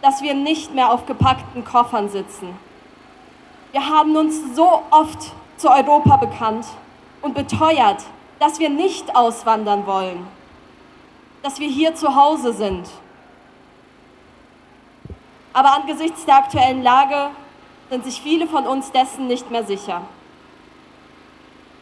dass 0.01 0.21
wir 0.21 0.33
nicht 0.33 0.73
mehr 0.73 0.91
auf 0.91 1.05
gepackten 1.05 1.63
Koffern 1.63 2.09
sitzen. 2.09 2.57
Wir 3.71 3.87
haben 3.87 4.15
uns 4.15 4.55
so 4.55 4.83
oft 4.91 5.31
zu 5.57 5.69
Europa 5.69 6.17
bekannt 6.17 6.65
und 7.21 7.35
beteuert, 7.35 8.03
dass 8.39 8.59
wir 8.59 8.69
nicht 8.69 9.15
auswandern 9.15 9.85
wollen, 9.85 10.25
dass 11.43 11.59
wir 11.59 11.69
hier 11.69 11.95
zu 11.95 12.15
Hause 12.15 12.53
sind. 12.53 12.89
Aber 15.53 15.73
angesichts 15.73 16.25
der 16.25 16.37
aktuellen 16.37 16.81
Lage 16.81 17.29
sind 17.89 18.03
sich 18.05 18.21
viele 18.21 18.47
von 18.47 18.65
uns 18.65 18.91
dessen 18.91 19.27
nicht 19.27 19.51
mehr 19.51 19.63
sicher. 19.63 20.01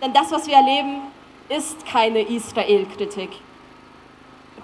Denn 0.01 0.13
das, 0.13 0.31
was 0.31 0.47
wir 0.47 0.55
erleben, 0.55 1.01
ist 1.49 1.85
keine 1.85 2.21
Israel-Kritik. 2.21 3.29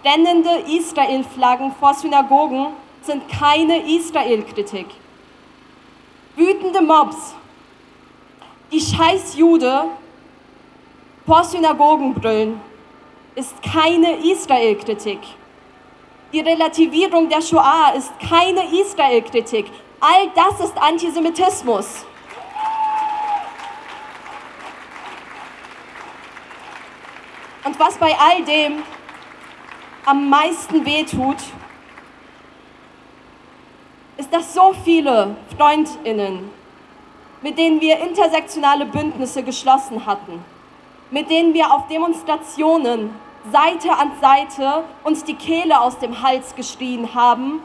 Brennende 0.01 0.49
Israel-Flaggen 0.67 1.73
vor 1.79 1.93
Synagogen 1.93 2.67
sind 3.05 3.27
keine 3.29 3.89
Israel-Kritik. 3.89 4.87
Wütende 6.35 6.81
Mobs, 6.81 7.33
die 8.71 8.81
scheiß 8.81 9.37
Jude 9.37 9.85
vor 11.25 11.43
Synagogen 11.43 12.13
brüllen, 12.13 12.59
ist 13.35 13.61
keine 13.61 14.17
Israel-Kritik. 14.17 15.19
Die 16.33 16.39
Relativierung 16.41 17.29
der 17.29 17.41
Shoah 17.41 17.93
ist 17.95 18.11
keine 18.19 18.65
Israel-Kritik. 18.81 19.67
All 19.99 20.29
das 20.35 20.67
ist 20.67 20.77
Antisemitismus. 20.77 22.05
Und 27.63 27.79
was 27.79 27.97
bei 27.97 28.15
all 28.17 28.43
dem 28.43 28.83
am 30.05 30.29
meisten 30.29 30.85
wehtut, 30.85 31.37
ist, 34.17 34.33
dass 34.33 34.53
so 34.53 34.73
viele 34.83 35.35
Freundinnen, 35.57 36.49
mit 37.41 37.57
denen 37.57 37.81
wir 37.81 37.99
intersektionale 37.99 38.85
Bündnisse 38.85 39.43
geschlossen 39.43 40.05
hatten, 40.05 40.43
mit 41.11 41.29
denen 41.29 41.53
wir 41.53 41.71
auf 41.71 41.87
Demonstrationen 41.87 43.09
Seite 43.51 43.91
an 43.91 44.11
Seite 44.19 44.83
uns 45.03 45.23
die 45.23 45.35
Kehle 45.35 45.79
aus 45.79 45.99
dem 45.99 46.21
Hals 46.21 46.55
geschrien 46.55 47.13
haben, 47.13 47.61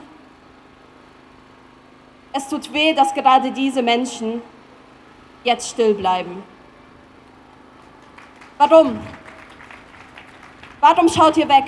es 2.33 2.49
tut 2.49 2.73
weh, 2.73 2.95
dass 2.95 3.15
gerade 3.15 3.51
diese 3.51 3.83
Menschen 3.83 4.43
jetzt 5.43 5.71
still 5.71 5.95
bleiben. 5.95 6.43
Warum? 8.59 9.01
Warum 10.81 11.09
schaut 11.09 11.37
ihr 11.37 11.49
weg? 11.49 11.65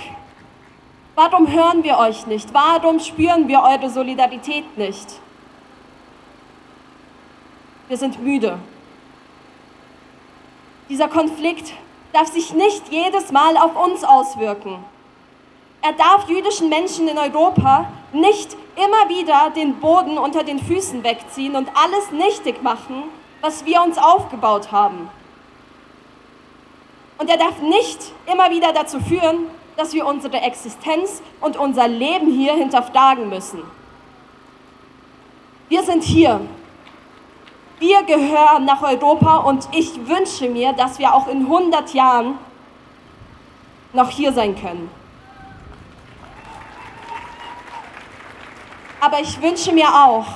Warum 1.14 1.50
hören 1.50 1.84
wir 1.84 1.98
euch 1.98 2.26
nicht? 2.26 2.54
Warum 2.54 2.98
spüren 2.98 3.46
wir 3.46 3.62
eure 3.62 3.90
Solidarität 3.90 4.78
nicht? 4.78 5.20
Wir 7.88 7.96
sind 7.98 8.22
müde. 8.22 8.58
Dieser 10.88 11.08
Konflikt 11.08 11.74
darf 12.14 12.32
sich 12.32 12.54
nicht 12.54 12.90
jedes 12.90 13.30
Mal 13.30 13.56
auf 13.58 13.76
uns 13.76 14.04
auswirken. 14.04 14.82
Er 15.82 15.92
darf 15.92 16.28
jüdischen 16.28 16.68
Menschen 16.70 17.08
in 17.08 17.18
Europa 17.18 17.88
nicht 18.12 18.56
immer 18.76 19.08
wieder 19.08 19.50
den 19.50 19.80
Boden 19.80 20.16
unter 20.16 20.44
den 20.44 20.58
Füßen 20.58 21.04
wegziehen 21.04 21.56
und 21.56 21.68
alles 21.74 22.10
nichtig 22.10 22.62
machen, 22.62 23.04
was 23.40 23.66
wir 23.66 23.82
uns 23.82 23.98
aufgebaut 23.98 24.72
haben. 24.72 25.10
Und 27.18 27.28
er 27.28 27.36
darf 27.36 27.60
nicht 27.60 27.98
immer 28.26 28.50
wieder 28.50 28.72
dazu 28.72 29.00
führen, 29.00 29.46
dass 29.76 29.92
wir 29.92 30.06
unsere 30.06 30.40
Existenz 30.40 31.22
und 31.40 31.56
unser 31.56 31.88
Leben 31.88 32.30
hier 32.30 32.54
hinterfragen 32.54 33.28
müssen. 33.28 33.62
Wir 35.68 35.82
sind 35.82 36.02
hier. 36.02 36.40
Wir 37.78 38.02
gehören 38.04 38.64
nach 38.64 38.82
Europa 38.82 39.38
und 39.38 39.68
ich 39.72 40.06
wünsche 40.06 40.48
mir, 40.48 40.72
dass 40.72 40.98
wir 40.98 41.14
auch 41.14 41.26
in 41.26 41.46
100 41.46 41.94
Jahren 41.94 42.38
noch 43.92 44.10
hier 44.10 44.32
sein 44.32 44.54
können. 44.54 44.90
Aber 49.00 49.18
ich 49.20 49.40
wünsche 49.42 49.72
mir 49.72 49.88
auch, 49.88 50.26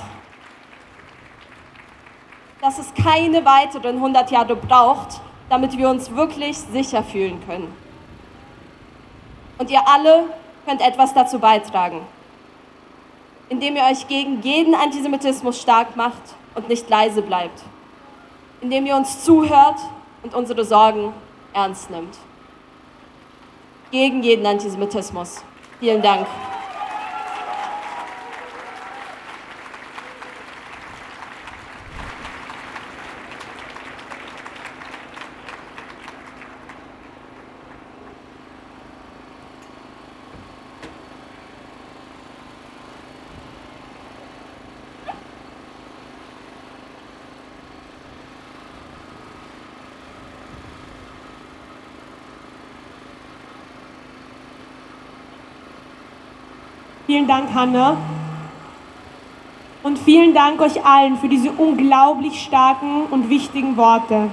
dass 2.61 2.79
es 2.79 2.93
keine 2.95 3.45
weiteren 3.45 3.97
100 3.97 4.31
Jahre 4.33 4.57
braucht, 4.57 5.21
damit 5.49 5.79
wir 5.79 5.89
uns 5.89 6.11
wirklich 6.11 6.59
sicher 6.59 7.05
fühlen 7.05 7.41
können. 7.47 7.86
Und 9.59 9.71
ihr 9.71 9.81
alle 9.87 10.25
könnt 10.67 10.81
etwas 10.81 11.15
dazu 11.15 11.39
beitragen, 11.39 12.01
indem 13.49 13.77
ihr 13.77 13.85
euch 13.85 14.07
gegen 14.09 14.43
jeden 14.43 14.75
Antisemitismus 14.75 15.61
stark 15.61 15.97
macht 15.97 16.23
und 16.55 16.69
nicht 16.69 16.89
leise 16.91 17.23
bleibt, 17.23 17.63
indem 18.61 18.87
ihr 18.87 18.97
uns 18.97 19.25
zuhört 19.25 19.79
und 20.23 20.35
unsere 20.35 20.65
Sorgen 20.65 21.13
ernst 21.53 21.91
nimmt. 21.91 22.17
Gegen 23.91 24.23
jeden 24.23 24.45
Antisemitismus. 24.45 25.43
Vielen 25.79 26.03
Dank. 26.03 26.27
Vielen 57.27 57.41
Dank, 57.41 57.55
Hanna. 57.55 57.97
Und 59.83 59.99
vielen 59.99 60.33
Dank 60.33 60.61
euch 60.61 60.85
allen 60.85 61.17
für 61.17 61.27
diese 61.27 61.51
unglaublich 61.51 62.41
starken 62.41 63.03
und 63.11 63.29
wichtigen 63.29 63.77
Worte. 63.77 64.31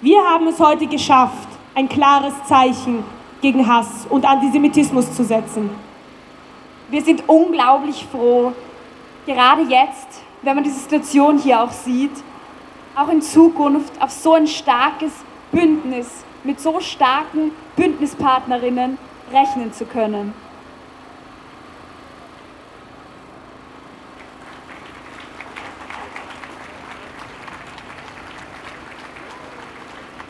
Wir 0.00 0.24
haben 0.24 0.46
es 0.46 0.58
heute 0.58 0.86
geschafft, 0.86 1.46
ein 1.74 1.90
klares 1.90 2.32
Zeichen 2.44 3.04
gegen 3.42 3.68
Hass 3.68 4.06
und 4.08 4.24
Antisemitismus 4.24 5.14
zu 5.14 5.24
setzen. 5.24 5.68
Wir 6.88 7.02
sind 7.02 7.24
unglaublich 7.26 8.06
froh, 8.10 8.54
gerade 9.26 9.64
jetzt, 9.64 10.22
wenn 10.40 10.54
man 10.54 10.64
diese 10.64 10.78
Situation 10.78 11.36
hier 11.36 11.62
auch 11.62 11.72
sieht, 11.72 12.16
auch 12.94 13.10
in 13.10 13.20
Zukunft 13.20 13.92
auf 14.00 14.10
so 14.10 14.32
ein 14.32 14.46
starkes 14.46 15.12
Bündnis 15.52 16.24
mit 16.44 16.60
so 16.60 16.80
starken 16.80 17.50
Bündnispartnerinnen 17.76 18.96
rechnen 19.30 19.70
zu 19.74 19.84
können. 19.84 20.45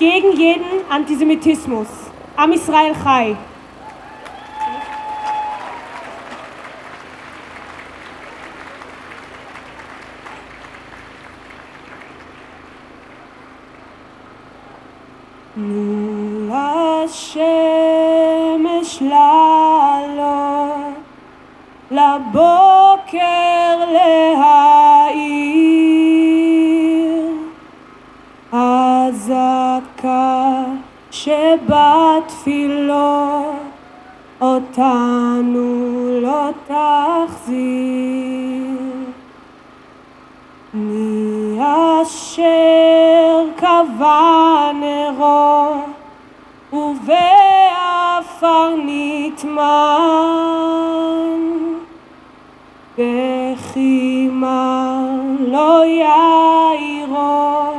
Gegen 0.08 0.36
jeden 0.36 0.88
Antisemitismus. 0.88 1.88
Am 2.36 2.52
Israel 2.52 2.94
Chai. 3.02 3.36
נטמן 49.36 49.66
בחימה 52.98 54.64
לא 55.38 55.82
יאירו 55.86 57.72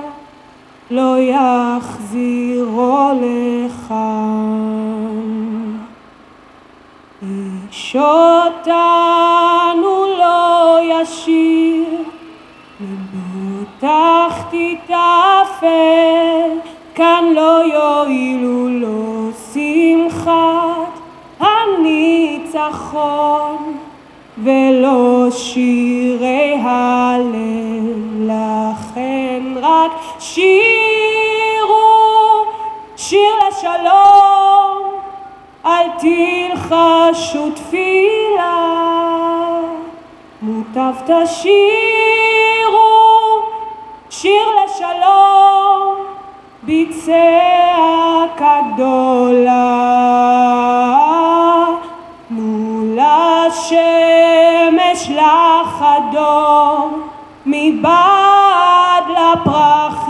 לא 0.92 1.18
יחזירו 1.20 3.10
לכאן. 3.22 4.08
איש 7.22 7.96
אותנו 7.96 8.66
לא 10.20 10.80
ישיר 10.84 12.04
תחתית 13.80 14.90
אפל, 14.90 16.50
כאן 16.96 17.24
לא 17.36 17.64
יועילו 17.74 18.70
לו 18.70 19.17
הניצחון, 22.98 23.78
ולא 24.44 25.28
שירי 25.32 26.58
הלל, 26.64 27.34
לכן 28.22 29.44
רק 29.62 29.92
שירו 30.20 30.48
שיר 32.98 33.34
לשלום, 33.48 34.78
אל 35.66 35.88
תלחשו 36.00 37.50
תפילה, 37.52 38.90
מוטב 40.42 40.94
תשירו 41.06 41.58
שיר 44.10 44.50
לשלום 44.64 45.96
בצעקה 46.64 48.62
גדולה. 48.74 50.57
לשמש 53.72 55.10
לך 55.10 55.86
אדום 55.98 57.08
מבעד 57.46 59.04
לפרחים. 59.10 60.08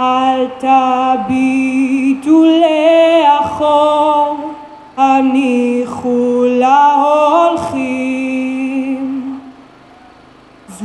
אל 0.00 0.46
תביטו 0.58 2.44
לאחור, 2.60 4.36
הניחו 4.96 6.44
להולכים. 6.46 7.84
זו 10.68 10.84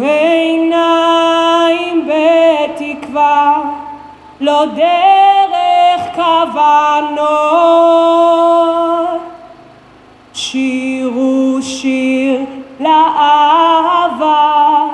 עיניים 0.00 1.28
בתקווה, 2.08 3.60
לא 4.40 4.64
דרך 4.64 6.02
כוונות. 6.14 7.40
שירו 10.50 11.58
שיר 11.62 12.40
לאהבה 12.80 14.86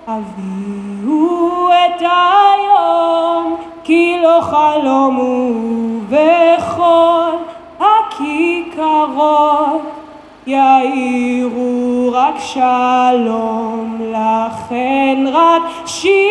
הביאו 0.07 1.69
את 1.69 2.01
היום, 2.01 3.55
כי 3.83 4.17
לא 4.23 4.41
חלום 4.41 5.15
הוא 5.15 6.01
בכל 6.09 7.31
הכיכרות. 7.79 10.00
יאירו 10.47 12.09
רק 12.13 12.35
שלום, 12.39 13.97
לכן 14.01 15.23
רק 15.33 15.61
שירו 15.85 16.21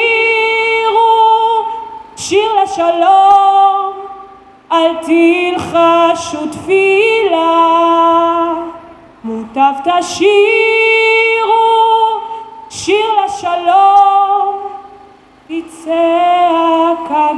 שיר 2.17 2.53
לשלום, 2.63 3.93
אל 4.73 4.95
תלחשו 4.97 6.47
תפילה, 6.47 7.73
מוטב 9.25 9.73
תשירו 9.85 10.31
שיר 12.71 13.07
לשלום, 13.25 14.57
היא 15.49 15.63
צעקה 15.69 17.29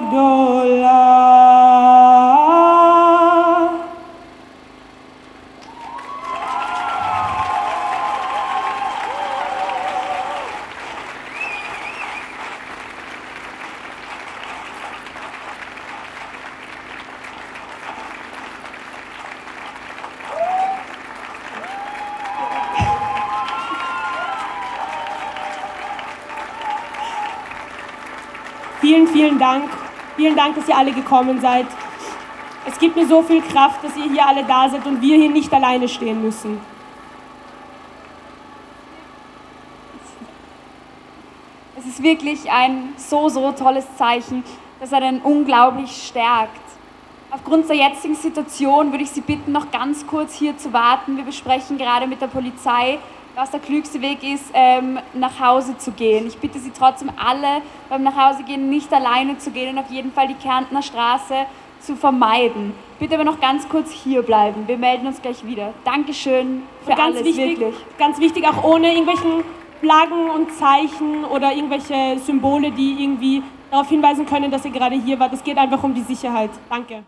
Vielen, 29.22 29.38
Dank. 29.38 29.70
Vielen 30.16 30.34
Dank, 30.34 30.56
dass 30.56 30.66
ihr 30.66 30.76
alle 30.76 30.90
gekommen 30.90 31.40
seid. 31.40 31.66
Es 32.66 32.76
gibt 32.76 32.96
mir 32.96 33.06
so 33.06 33.22
viel 33.22 33.40
Kraft, 33.40 33.84
dass 33.84 33.96
ihr 33.96 34.10
hier 34.10 34.26
alle 34.26 34.42
da 34.42 34.68
seid 34.68 34.84
und 34.84 35.00
wir 35.00 35.16
hier 35.16 35.30
nicht 35.30 35.54
alleine 35.54 35.88
stehen 35.88 36.20
müssen. 36.20 36.60
Es 41.78 41.86
ist 41.86 42.02
wirklich 42.02 42.50
ein 42.50 42.94
so, 42.96 43.28
so 43.28 43.52
tolles 43.52 43.86
Zeichen, 43.96 44.42
das 44.80 44.92
einen 44.92 45.20
unglaublich 45.20 46.08
stärkt. 46.08 46.58
Aufgrund 47.30 47.68
der 47.68 47.76
jetzigen 47.76 48.16
Situation 48.16 48.90
würde 48.90 49.04
ich 49.04 49.10
Sie 49.10 49.20
bitten, 49.20 49.52
noch 49.52 49.70
ganz 49.70 50.04
kurz 50.04 50.34
hier 50.34 50.58
zu 50.58 50.72
warten. 50.72 51.16
Wir 51.16 51.24
besprechen 51.24 51.78
gerade 51.78 52.08
mit 52.08 52.20
der 52.20 52.26
Polizei, 52.26 52.98
was 53.34 53.50
der 53.50 53.60
klügste 53.60 54.00
Weg 54.00 54.22
ist, 54.22 54.44
ähm, 54.54 54.98
nach 55.14 55.40
Hause 55.40 55.76
zu 55.78 55.92
gehen. 55.92 56.26
Ich 56.26 56.38
bitte 56.38 56.58
Sie 56.58 56.70
trotzdem 56.70 57.10
alle 57.16 57.62
beim 57.88 58.02
Nachhausegehen 58.02 58.68
nicht 58.68 58.92
alleine 58.92 59.38
zu 59.38 59.50
gehen 59.50 59.76
und 59.76 59.82
auf 59.82 59.90
jeden 59.90 60.12
Fall 60.12 60.28
die 60.28 60.34
Kärntner 60.34 60.82
Straße 60.82 61.46
zu 61.80 61.96
vermeiden. 61.96 62.74
Bitte 62.98 63.14
aber 63.14 63.24
noch 63.24 63.40
ganz 63.40 63.68
kurz 63.68 63.90
hier 63.90 64.22
bleiben. 64.22 64.68
Wir 64.68 64.78
melden 64.78 65.06
uns 65.06 65.20
gleich 65.20 65.44
wieder. 65.44 65.74
Dankeschön 65.84 66.62
für 66.84 66.90
Und 66.90 66.96
ganz 66.96 67.16
alles, 67.16 67.24
wichtig, 67.26 67.58
wirklich. 67.58 67.74
ganz 67.98 68.20
wichtig, 68.20 68.46
auch 68.46 68.62
ohne 68.62 68.90
irgendwelchen 68.92 69.42
Flaggen 69.80 70.30
und 70.30 70.52
Zeichen 70.52 71.24
oder 71.24 71.52
irgendwelche 71.52 72.18
Symbole, 72.20 72.70
die 72.70 73.02
irgendwie 73.02 73.42
darauf 73.70 73.88
hinweisen 73.88 74.26
können, 74.26 74.50
dass 74.50 74.64
ihr 74.64 74.70
gerade 74.70 74.94
hier 74.94 75.18
wart. 75.18 75.32
Es 75.32 75.42
geht 75.42 75.58
einfach 75.58 75.82
um 75.82 75.94
die 75.94 76.02
Sicherheit. 76.02 76.50
Danke. 76.70 77.02